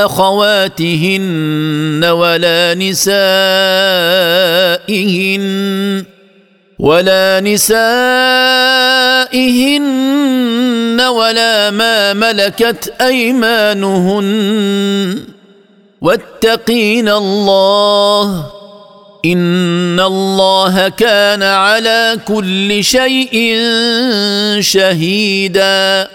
أخواتهن 0.07 2.05
ولا 2.05 2.75
نسائهن 2.75 3.15
ولا 6.79 7.41
نسائهن 7.41 7.81
ولا 11.01 11.71
ما 11.71 12.13
ملكت 12.13 12.93
أيمانهن. 13.01 14.25
واتقين 16.05 17.09
الله 17.09 18.54
ان 19.25 20.01
الله 20.01 20.89
كان 20.89 21.43
على 21.43 22.17
كل 22.29 22.85
شيء 22.85 23.57
شهيدا. 24.61 26.09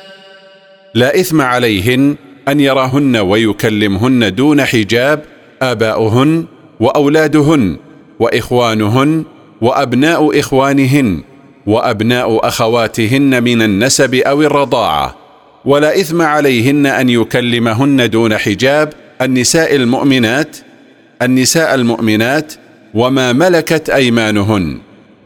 لا 0.93 1.20
إثم 1.20 1.41
عليهن 1.41 2.16
أن 2.47 2.60
يراهن 2.60 3.18
ويكلمهن 3.18 4.36
دون 4.36 4.66
حجاب 4.66 5.24
آباؤهن 5.62 6.45
وأولادهن 6.80 7.78
وإخوانهن 8.20 9.26
وأبناء 9.62 10.39
إخوانهن 10.39 11.24
وأبناء 11.68 12.47
أخواتهن 12.47 13.43
من 13.43 13.62
النسب 13.62 14.16
أو 14.16 14.41
الرضاعة. 14.41 15.16
ولا 15.66 15.99
إثم 15.99 16.22
عليهن 16.22 16.86
أن 16.86 17.10
يكلمهن 17.10 18.10
دون 18.10 18.38
حجاب 18.38 18.93
النساء 19.22 19.76
المؤمنات 19.76 20.57
النساء 21.22 21.76
المؤمنات 21.76 22.53
وما 22.93 23.33
ملكت 23.33 23.89
أيمانهن. 23.89 24.79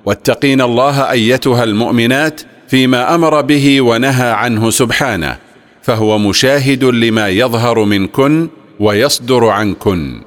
واتقين 0.05 0.61
الله 0.61 1.11
أيتها 1.11 1.64
المؤمنات 1.64 2.41
فيما 2.68 3.16
أمر 3.16 3.41
به 3.41 3.82
ونهى 3.82 4.32
عنه 4.32 4.70
سبحانه 4.70 5.38
فهو 5.82 6.18
مشاهد 6.18 6.84
لما 6.84 7.30
يظهر 7.30 7.84
منكن 7.84 8.49
ويصدر 8.80 9.47
عنكن. 9.47 10.22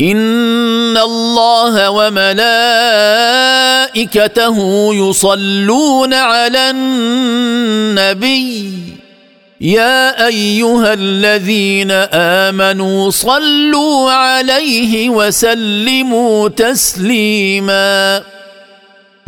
إن 0.00 0.96
الله 0.96 1.90
وملائكته 1.90 2.48
يصلون 4.94 6.14
على 6.14 6.70
النبي. 6.70 8.72
يا 9.60 10.26
أيها 10.26 10.92
الذين 10.94 11.90
آمنوا 12.14 13.10
صلوا 13.10 14.10
عليه 14.10 15.10
وسلموا 15.10 16.48
تسليما. 16.48 18.22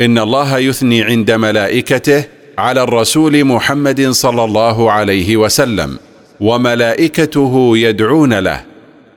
إن 0.01 0.17
الله 0.17 0.57
يثني 0.57 1.03
عند 1.03 1.31
ملائكته 1.31 2.23
على 2.57 2.83
الرسول 2.83 3.45
محمد 3.45 4.09
صلى 4.09 4.43
الله 4.43 4.91
عليه 4.91 5.37
وسلم 5.37 5.99
وملائكته 6.39 7.77
يدعون 7.77 8.33
له. 8.33 8.61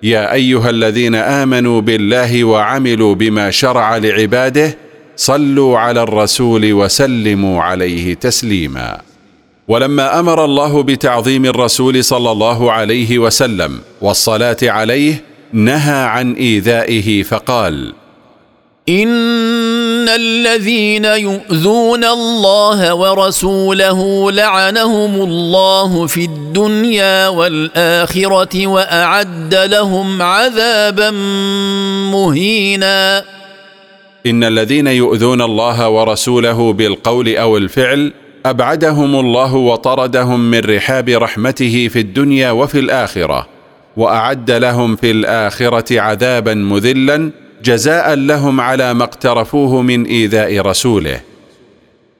يا 0.03 0.33
أيها 0.33 0.71
الذين 0.71 1.15
آمنوا 1.15 1.81
بالله 1.81 2.45
وعملوا 2.45 3.15
بما 3.15 3.51
شرع 3.51 3.97
لعباده 3.97 4.79
صلوا 5.17 5.79
على 5.79 6.03
الرسول 6.03 6.73
وسلموا 6.73 7.62
عليه 7.62 8.15
تسليما. 8.15 9.14
ولما 9.69 10.21
أمر 10.21 10.45
الله 10.45 10.83
بتعظيم 10.83 11.45
الرسول 11.45 12.05
صلى 12.05 12.33
الله 12.33 12.73
عليه 12.73 13.19
وسلم 13.19 13.81
والصلاة 14.01 14.57
عليه 14.62 15.25
نهى 15.53 16.05
عن 16.05 16.33
إيذائه 16.35 17.23
فقال 17.23 17.93
إن 18.89 20.09
الذين 20.09 21.05
يؤذون 21.05 22.05
الله 22.05 22.95
ورسوله 22.95 24.33
لعنهم 24.33 25.15
الله 25.15 26.07
في 26.07 26.25
الدنيا 26.25 27.29
والآخرة 27.29 28.67
وأعد 28.67 29.55
لهم 29.55 30.23
عذابا 30.23 31.11
مهينا. 32.12 33.25
إن 34.27 34.45
الذين 34.45 34.87
يؤذون 34.87 35.43
الله 35.43 35.89
ورسوله 35.89 36.73
بالقول 36.73 37.37
أو 37.37 37.57
الفعل 37.57 38.12
أبعدهم 38.47 39.20
الله 39.20 39.55
وطردهم 39.55 40.51
من 40.51 40.59
رحاب 40.59 41.09
رحمته 41.09 41.88
في 41.92 41.99
الدنيا 41.99 42.51
وفي 42.51 42.78
الآخرة 42.78 43.47
وأعد 43.97 44.51
لهم 44.51 44.97
في 44.97 45.11
الآخرة 45.11 46.01
عذابا 46.01 46.55
مذلا 46.55 47.30
جزاء 47.64 48.14
لهم 48.14 48.61
على 48.61 48.95
ما 48.95 49.05
اقترفوه 49.05 49.82
من 49.82 50.05
إيذاء 50.07 50.59
رسوله. 50.59 51.20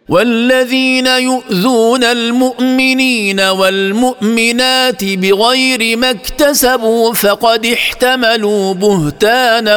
والذين 0.09 1.07
يؤذون 1.07 2.05
المؤمنين 2.05 3.41
والمؤمنات 3.41 5.05
بغير 5.05 5.97
ما 5.97 6.11
اكتسبوا 6.11 7.15
فقد 7.15 7.67
احتملوا 7.67 8.75
بهتانا 8.75 9.77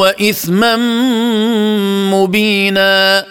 واثما 0.00 0.76
مبينا. 2.10 3.24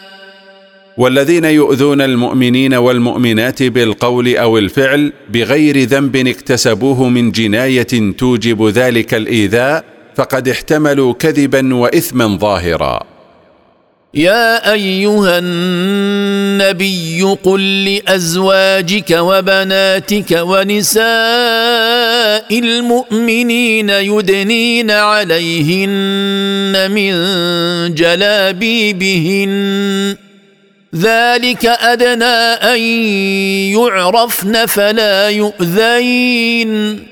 والذين 1.00 1.46
يؤذون 1.46 2.02
المؤمنين 2.02 2.74
والمؤمنات 2.74 3.64
بالقول 3.64 4.38
أو 4.38 4.58
الفعل 4.58 5.14
بغير 5.30 5.84
ذنب 5.84 6.28
اكتسبوه 6.28 7.10
من 7.10 7.32
جناية 7.32 8.14
توجب 8.18 8.68
ذلك 8.68 9.14
الإيذاء 9.14 9.84
فقد 10.16 10.48
احتملوا 10.48 11.14
كذبا 11.14 11.76
واثما 11.76 12.38
ظاهرا. 12.38 13.04
يا 14.14 14.74
أيها 14.74 15.40
النبي 15.40 17.22
قل 17.44 17.86
لأزواجك 17.86 19.12
وبناتك 19.12 20.40
ونساء 20.42 21.00
المؤمنين 22.60 23.90
يدنين 23.90 24.92
عليهن 24.92 26.92
من 26.92 27.14
جلابيبهن 27.96 29.50
ذلك 30.96 31.66
أدنى 31.66 32.26
أن 32.74 32.80
يعرفن 33.78 34.66
فلا 34.66 35.30
يؤذين. 35.30 37.04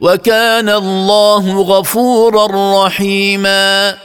وكان 0.00 0.68
الله 0.68 1.60
غفورا 1.62 2.46
رحيما. 2.86 3.96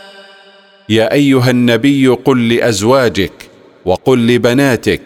يا 0.89 1.13
أيها 1.13 1.49
النبي 1.49 2.07
قل 2.07 2.49
لأزواجك 2.49 3.31
وقل 3.85 4.27
لبناتك 4.27 5.01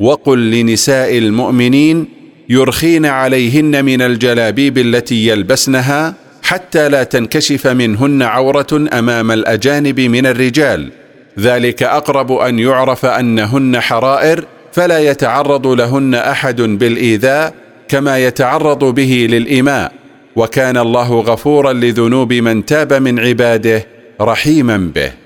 وقل 0.00 0.50
لنساء 0.50 1.18
المؤمنين 1.18 2.08
يرخين 2.48 3.06
عليهن 3.06 3.84
من 3.84 4.02
الجلابيب 4.02 4.78
التي 4.78 5.26
يلبسنها 5.26 6.14
حتى 6.42 6.88
لا 6.88 7.02
تنكشف 7.02 7.66
منهن 7.66 8.22
عورة 8.22 8.88
أمام 8.92 9.30
الأجانب 9.30 10.00
من 10.00 10.26
الرجال. 10.26 10.90
ذلك 11.38 11.82
أقرب 11.82 12.32
أن 12.32 12.58
يعرف 12.58 13.06
أنهن 13.06 13.80
حرائر 13.80 14.44
فلا 14.72 14.98
يتعرض 14.98 15.66
لهن 15.66 16.14
أحد 16.14 16.60
بالإيذاء 16.62 17.54
كما 17.88 18.18
يتعرض 18.18 18.84
به 18.84 19.26
للاماء 19.30 19.92
وكان 20.36 20.76
الله 20.76 21.20
غفورا 21.20 21.72
لذنوب 21.72 22.32
من 22.32 22.64
تاب 22.64 22.92
من 22.92 23.20
عباده 23.20 23.86
رحيما 24.20 24.76
به. 24.94 25.25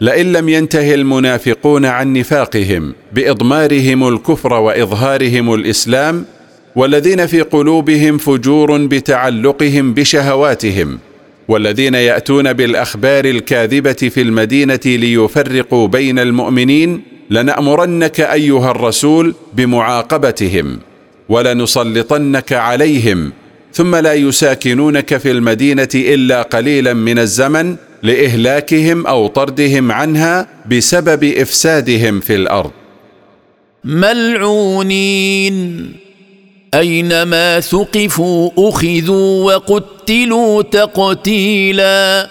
لئن 0.00 0.32
لم 0.32 0.48
ينته 0.48 0.94
المنافقون 0.94 1.86
عن 1.86 2.12
نفاقهم 2.12 2.92
بإضمارهم 3.12 4.08
الكفر 4.08 4.52
وإظهارهم 4.52 5.54
الإسلام 5.54 6.24
والذين 6.76 7.26
في 7.26 7.40
قلوبهم 7.40 8.18
فجور 8.18 8.86
بتعلقهم 8.86 9.94
بشهواتهم 9.94 10.98
والذين 11.48 11.94
يأتون 11.94 12.52
بالأخبار 12.52 13.24
الكاذبة 13.24 13.92
في 13.92 14.22
المدينة 14.22 14.80
ليفرقوا 14.86 15.88
بين 15.88 16.18
المؤمنين 16.18 17.02
لنأمرنك 17.30 18.20
أيها 18.20 18.70
الرسول 18.70 19.34
بمعاقبتهم 19.54 20.78
ولنسلطنك 21.28 22.52
عليهم 22.52 23.32
ثم 23.72 23.96
لا 23.96 24.14
يساكنونك 24.14 25.16
في 25.16 25.30
المدينة 25.30 25.88
إلا 25.94 26.42
قليلا 26.42 26.94
من 26.94 27.18
الزمن 27.18 27.76
لإهلاكهم 28.02 29.06
أو 29.06 29.26
طردهم 29.26 29.92
عنها 29.92 30.46
بسبب 30.70 31.24
إفسادهم 31.24 32.20
في 32.20 32.34
الأرض. 32.34 32.70
ملعونين. 33.84 35.56
أينما 36.74 37.60
ثقفوا 37.60 38.50
أخذوا 38.58 39.54
وقتلوا 39.54 40.62
تقتيلا. 40.62 42.28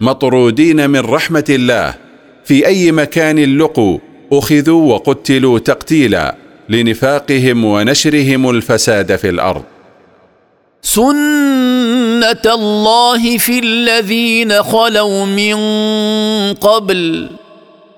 مطرودين 0.00 0.90
من 0.90 1.00
رحمة 1.00 1.44
الله. 1.50 1.94
في 2.44 2.66
أي 2.66 2.92
مكان 2.92 3.58
لقوا 3.58 3.98
أخذوا 4.32 4.92
وقتلوا 4.92 5.58
تقتيلا 5.58 6.36
لنفاقهم 6.68 7.64
ونشرهم 7.64 8.50
الفساد 8.50 9.16
في 9.16 9.28
الأرض. 9.28 9.62
سنة 10.82 12.03
الله 12.46 13.38
في 13.38 13.58
الذين 13.58 14.62
خلوا 14.62 15.24
من 15.26 15.56
قبل 16.54 17.28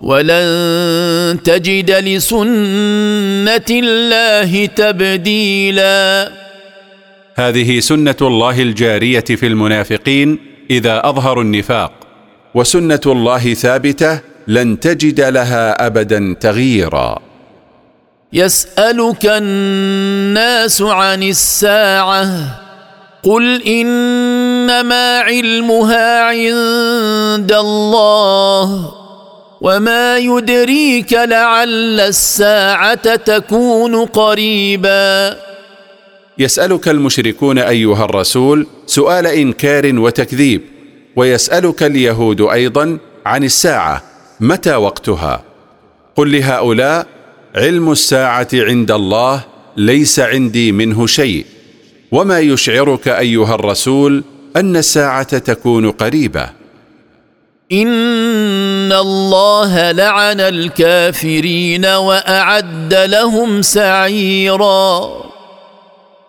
ولن 0.01 1.39
تجد 1.45 1.91
لسنه 1.91 3.67
الله 3.71 4.67
تبديلا 4.67 6.33
هذه 7.35 7.81
سنه 7.81 8.17
الله 8.23 8.63
الجاريه 8.63 9.21
في 9.21 9.47
المنافقين 9.47 10.39
إذا 10.71 11.09
أظهروا 11.09 11.43
النفاق 11.43 11.93
وسنه 12.55 13.01
الله 13.07 13.55
ثابته 13.55 14.21
لن 14.49 14.81
تجد 14.81 15.21
لها 15.21 15.87
ابدا 15.87 16.37
تغييرا 16.41 17.19
يسالك 18.33 19.27
الناس 19.27 20.83
عن 20.83 21.23
الساعة 21.23 22.66
قل 23.27 23.63
انما 23.63 25.19
علمها 25.19 26.23
عند 26.23 27.53
الله 27.53 28.93
وما 29.61 30.19
يدريك 30.19 31.13
لعل 31.13 32.01
الساعة 32.01 33.15
تكون 33.17 34.05
قريبا 34.05 35.37
يسالك 36.39 36.89
المشركون 36.89 37.59
ايها 37.59 38.05
الرسول 38.05 38.67
سؤال 38.87 39.27
انكار 39.27 39.99
وتكذيب 39.99 40.63
ويسالك 41.17 41.83
اليهود 41.83 42.41
أيضا 42.41 42.99
عن 43.27 43.45
الساعة 43.45 44.03
متى 44.41 44.75
وقتها؟ 44.75 45.43
قل 46.17 46.39
لهؤلاء 46.39 47.07
علم 47.55 47.93
الساعة 47.93 48.49
عند 48.55 48.91
الله 48.91 49.45
ليس 49.77 50.21
عندي 50.21 50.73
منه 50.73 51.07
شيء. 51.07 51.56
وما 52.13 52.41
يشعرك 52.41 53.09
أيها 53.09 53.55
الرسول 53.55 54.25
أن 54.57 54.77
الساعة 54.77 55.39
تكون 55.39 55.91
قريبة. 55.91 56.51
إن 57.73 58.93
الله 58.93 59.91
لعن 59.91 60.41
الكافرين 60.41 61.87
وأعد 61.87 62.95
لهم 62.95 63.63
سعيرا. 63.63 65.17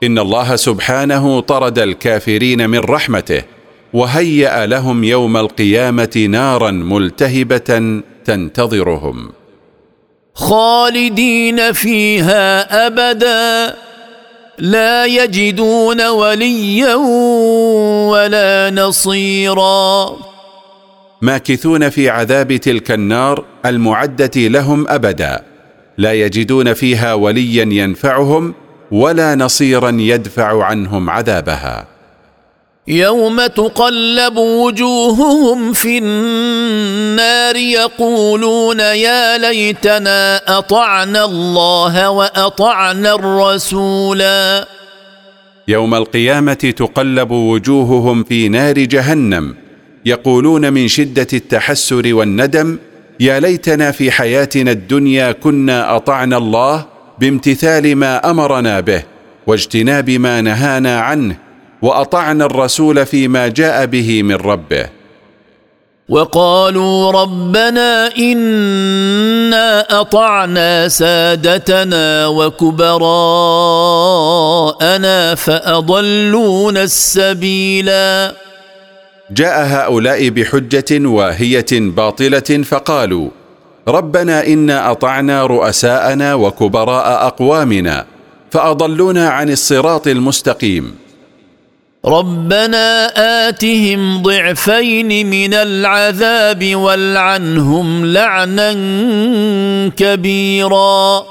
إن 0.03 0.19
الله 0.19 0.55
سبحانه 0.55 1.39
طرد 1.39 1.79
الكافرين 1.79 2.69
من 2.69 2.79
رحمته 2.79 3.43
وهيأ 3.93 4.65
لهم 4.65 5.03
يوم 5.03 5.37
القيامة 5.37 6.27
نارا 6.29 6.71
ملتهبة 6.71 8.01
تنتظرهم. 8.25 9.31
خالدين 10.33 11.73
فيها 11.73 12.87
أبدا. 12.87 13.86
لا 14.59 15.05
يجدون 15.05 16.07
وليا 16.07 16.95
ولا 18.09 18.69
نصيرا. 18.69 20.17
ماكثون 21.21 21.89
في 21.89 22.09
عذاب 22.09 22.55
تلك 22.55 22.91
النار 22.91 23.45
المعدة 23.65 24.31
لهم 24.35 24.87
أبدا. 24.87 25.43
لا 25.97 26.13
يجدون 26.13 26.73
فيها 26.73 27.13
وليا 27.13 27.63
ينفعهم 27.71 28.53
ولا 28.91 29.35
نصيرا 29.35 29.89
يدفع 29.99 30.63
عنهم 30.63 31.09
عذابها. 31.09 31.96
يوم 32.87 33.45
تقلب 33.45 34.37
وجوههم 34.37 35.73
في 35.73 35.97
النار 35.97 37.55
يقولون 37.55 38.79
يا 38.79 39.37
ليتنا 39.37 40.41
أطعنا 40.57 41.25
الله 41.25 42.09
وأطعنا 42.09 43.15
الرسولا. 43.15 44.67
يوم 45.67 45.95
القيامة 45.95 46.53
تقلب 46.53 47.31
وجوههم 47.31 48.23
في 48.23 48.49
نار 48.49 48.79
جهنم 48.79 49.55
يقولون 50.05 50.73
من 50.73 50.87
شدة 50.87 51.27
التحسر 51.33 52.13
والندم 52.13 52.77
يا 53.19 53.39
ليتنا 53.39 53.91
في 53.91 54.11
حياتنا 54.11 54.71
الدنيا 54.71 55.31
كنا 55.31 55.95
أطعنا 55.95 56.37
الله 56.37 56.85
بامتثال 57.19 57.95
ما 57.95 58.31
أمرنا 58.31 58.79
به 58.79 59.03
واجتناب 59.47 60.09
ما 60.09 60.41
نهانا 60.41 60.99
عنه 60.99 61.46
وأطعنا 61.81 62.45
الرسول 62.45 63.05
فيما 63.05 63.47
جاء 63.47 63.85
به 63.85 64.23
من 64.23 64.35
ربه. 64.35 64.89
وقالوا 66.09 67.11
ربنا 67.11 68.15
إنا 68.17 69.99
أطعنا 70.01 70.87
سادتنا 70.87 72.27
وكبراءنا 72.27 72.95
فأضلونا 75.35 76.83
السبيلا. 76.83 78.33
جاء 79.31 79.65
هؤلاء 79.65 80.29
بحجة 80.29 81.07
واهية 81.07 81.71
باطلة 81.71 82.63
فقالوا 82.63 83.29
ربنا 83.87 84.47
إنا 84.47 84.91
أطعنا 84.91 85.45
رؤساءنا 85.45 86.33
وكبراء 86.33 87.27
أقوامنا 87.27 88.05
فأضلونا 88.51 89.29
عن 89.29 89.49
الصراط 89.49 90.07
المستقيم. 90.07 91.06
ربنا 92.07 93.07
آتهم 93.47 94.21
ضعفين 94.23 95.29
من 95.29 95.53
العذاب 95.53 96.75
والعنهم 96.75 98.05
لعنا 98.05 98.73
كبيرا. 99.97 101.23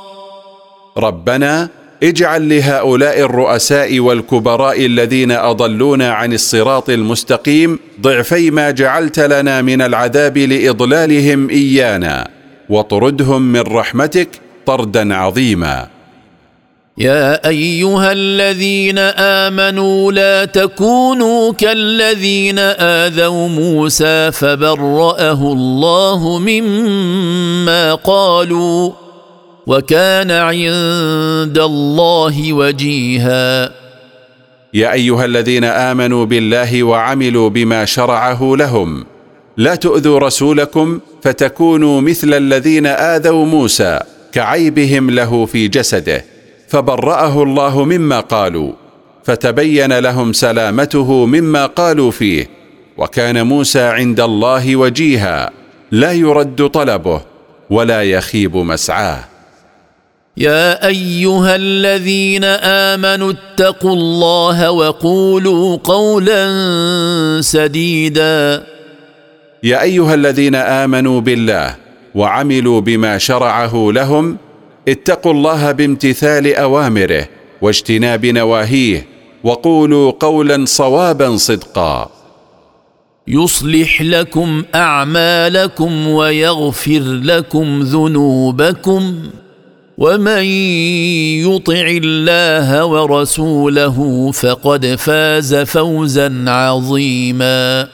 ربنا 0.99 1.69
اجعل 2.03 2.49
لهؤلاء 2.49 3.21
الرؤساء 3.21 4.01
والكبراء 4.01 4.87
الذين 4.87 5.33
اضلونا 5.33 6.13
عن 6.13 6.33
الصراط 6.33 6.91
المستقيم 6.91 7.79
ضعفي 8.01 8.51
ما 8.51 8.71
جعلت 8.71 9.21
لنا 9.21 9.63
من 9.63 9.83
العذاب 9.83 10.39
لإضلالهم 10.39 11.51
إيانا 11.51 12.29
وطردهم 12.69 13.43
من 13.43 13.61
رحمتك 13.61 14.29
طردا 14.67 15.15
عظيما. 15.15 15.96
يا 16.99 17.49
أيها 17.49 18.13
الذين 18.13 18.99
آمنوا 18.99 20.13
لا 20.13 20.45
تكونوا 20.45 21.53
كالذين 21.53 22.59
آذوا 22.59 23.49
موسى 23.49 24.33
فبرأه 24.33 25.53
الله 25.53 26.39
مما 26.39 27.95
قالوا 27.95 28.93
وكان 29.67 30.31
عند 30.31 31.59
الله 31.59 32.53
وجيها. 32.53 33.73
يا 34.75 34.93
أيها 34.93 35.25
الذين 35.25 35.65
آمنوا 35.65 36.25
بالله 36.25 36.83
وعملوا 36.83 37.49
بما 37.49 37.85
شرعه 37.85 38.55
لهم 38.57 39.05
لا 39.57 39.75
تؤذوا 39.75 40.19
رسولكم 40.19 41.01
فتكونوا 41.23 42.01
مثل 42.01 42.35
الذين 42.35 42.87
آذوا 42.87 43.47
موسى 43.47 44.01
كعيبهم 44.33 45.11
له 45.11 45.47
في 45.47 45.69
جسده. 45.69 46.36
فبرأه 46.69 47.43
الله 47.43 47.85
مما 47.85 48.21
قالوا 48.21 48.73
فتبين 49.25 49.99
لهم 49.99 50.33
سلامته 50.33 51.27
مما 51.27 51.67
قالوا 51.67 52.11
فيه 52.11 52.51
وكان 52.97 53.47
موسى 53.47 53.83
عند 53.83 54.21
الله 54.21 54.77
وجيها 54.77 55.51
لا 55.91 56.13
يرد 56.13 56.69
طلبه 56.69 57.21
ولا 57.71 58.03
يخيب 58.03 58.57
مسعاه. 58.57 59.25
يا 60.37 60.87
أيها 60.87 61.57
الذين 61.57 62.45
آمنوا 62.95 63.33
اتقوا 63.33 63.93
الله 63.93 64.71
وقولوا 64.71 65.77
قولا 65.77 66.41
سديدا. 67.41 68.67
يا 69.63 69.83
أيها 69.83 70.15
الذين 70.15 70.55
آمنوا 70.55 71.21
بالله 71.21 71.77
وعملوا 72.15 72.81
بما 72.81 73.19
شرعه 73.19 73.89
لهم 73.93 74.37
اتقوا 74.89 75.33
الله 75.33 75.73
بامتثال 75.73 76.55
أوامره 76.55 77.29
واجتناب 77.63 78.27
نواهيه 78.27 79.07
وقولوا 79.45 80.13
قولا 80.21 80.65
صوابا 80.65 81.37
صدقا. 81.37 82.11
يصلح 83.29 84.03
لكم 84.03 84.63
أعمالكم 84.75 86.09
ويغفر 86.09 87.01
لكم 87.03 87.81
ذنوبكم 87.83 89.23
ومن 89.99 90.45
يطع 91.45 91.87
الله 92.03 92.85
ورسوله 92.85 94.31
فقد 94.33 94.87
فاز 94.87 95.55
فوزا 95.55 96.45
عظيما. 96.49 97.89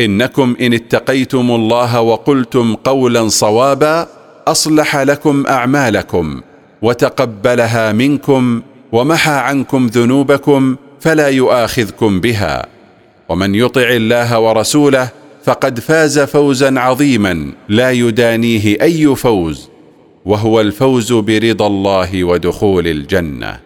إنكم 0.00 0.56
إن 0.60 0.72
اتقيتم 0.72 1.50
الله 1.50 2.00
وقلتم 2.00 2.74
قولا 2.74 3.28
صوابا 3.28 4.15
أصلح 4.48 4.96
لكم 4.96 5.44
أعمالكم 5.46 6.40
وتقبلها 6.82 7.92
منكم 7.92 8.62
ومحى 8.92 9.32
عنكم 9.32 9.86
ذنوبكم 9.86 10.76
فلا 11.00 11.28
يؤاخذكم 11.28 12.20
بها. 12.20 12.66
ومن 13.28 13.54
يطع 13.54 13.88
الله 13.88 14.38
ورسوله 14.38 15.08
فقد 15.44 15.80
فاز 15.80 16.18
فوزا 16.18 16.80
عظيما 16.80 17.52
لا 17.68 17.90
يدانيه 17.90 18.82
أي 18.82 19.16
فوز 19.16 19.68
وهو 20.24 20.60
الفوز 20.60 21.12
برضا 21.12 21.66
الله 21.66 22.24
ودخول 22.24 22.86
الجنة. 22.86 23.65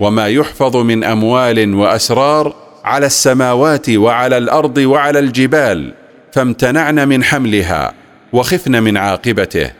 وما 0.00 0.28
يحفظ 0.28 0.76
من 0.76 1.04
أموال 1.04 1.74
وأسرار 1.74 2.54
على 2.84 3.06
السماوات 3.06 3.90
وعلى 3.90 4.38
الأرض 4.38 4.78
وعلى 4.78 5.18
الجبال 5.18 5.94
فامتنعن 6.32 7.08
من 7.08 7.24
حملها 7.24 7.92
وخفن 8.32 8.82
من 8.82 8.96
عاقبته. 8.96 9.70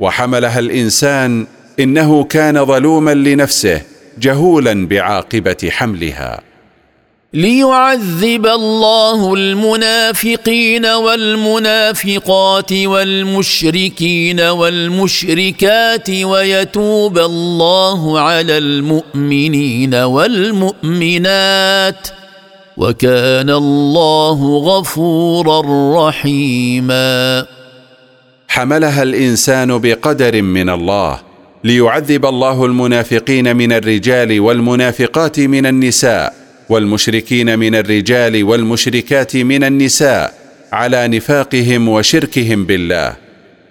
وحملها 0.00 0.58
الإنسان 0.58 1.46
إنه 1.80 2.24
كان 2.24 2.64
ظلوما 2.64 3.14
لنفسه 3.14 3.82
جهولا 4.18 4.86
بعاقبة 4.86 5.68
حملها. 5.70 6.40
ليعذب 7.34 8.46
الله 8.46 9.34
المنافقين 9.34 10.86
والمنافقات 10.86 12.72
والمشركين 12.72 14.40
والمشركات 14.40 16.10
ويتوب 16.10 17.18
الله 17.18 18.20
على 18.20 18.58
المؤمنين 18.58 19.94
والمؤمنات 19.94 21.28
وكان 22.76 23.50
الله 23.50 24.58
غفورا 24.58 25.62
رحيما. 26.08 27.46
حملها 28.48 29.02
الإنسان 29.02 29.78
بقدر 29.78 30.42
من 30.42 30.70
الله 30.70 31.20
ليعذب 31.64 32.26
الله 32.26 32.64
المنافقين 32.64 33.56
من 33.56 33.72
الرجال 33.72 34.40
والمنافقات 34.40 35.40
من 35.40 35.66
النساء 35.66 36.43
والمشركين 36.68 37.58
من 37.58 37.74
الرجال 37.74 38.44
والمشركات 38.44 39.36
من 39.36 39.64
النساء 39.64 40.34
على 40.72 41.08
نفاقهم 41.08 41.88
وشركهم 41.88 42.66
بالله. 42.66 43.16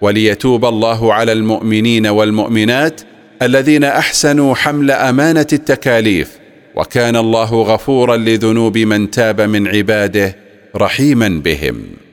وليتوب 0.00 0.64
الله 0.64 1.14
على 1.14 1.32
المؤمنين 1.32 2.06
والمؤمنات 2.06 3.00
الذين 3.42 3.84
أحسنوا 3.84 4.54
حمل 4.54 4.90
أمانة 4.90 5.46
التكاليف. 5.52 6.30
وكان 6.74 7.16
الله 7.16 7.62
غفورا 7.62 8.16
لذنوب 8.16 8.78
من 8.78 9.10
تاب 9.10 9.40
من 9.40 9.68
عباده 9.68 10.36
رحيما 10.76 11.28
بهم. 11.28 12.03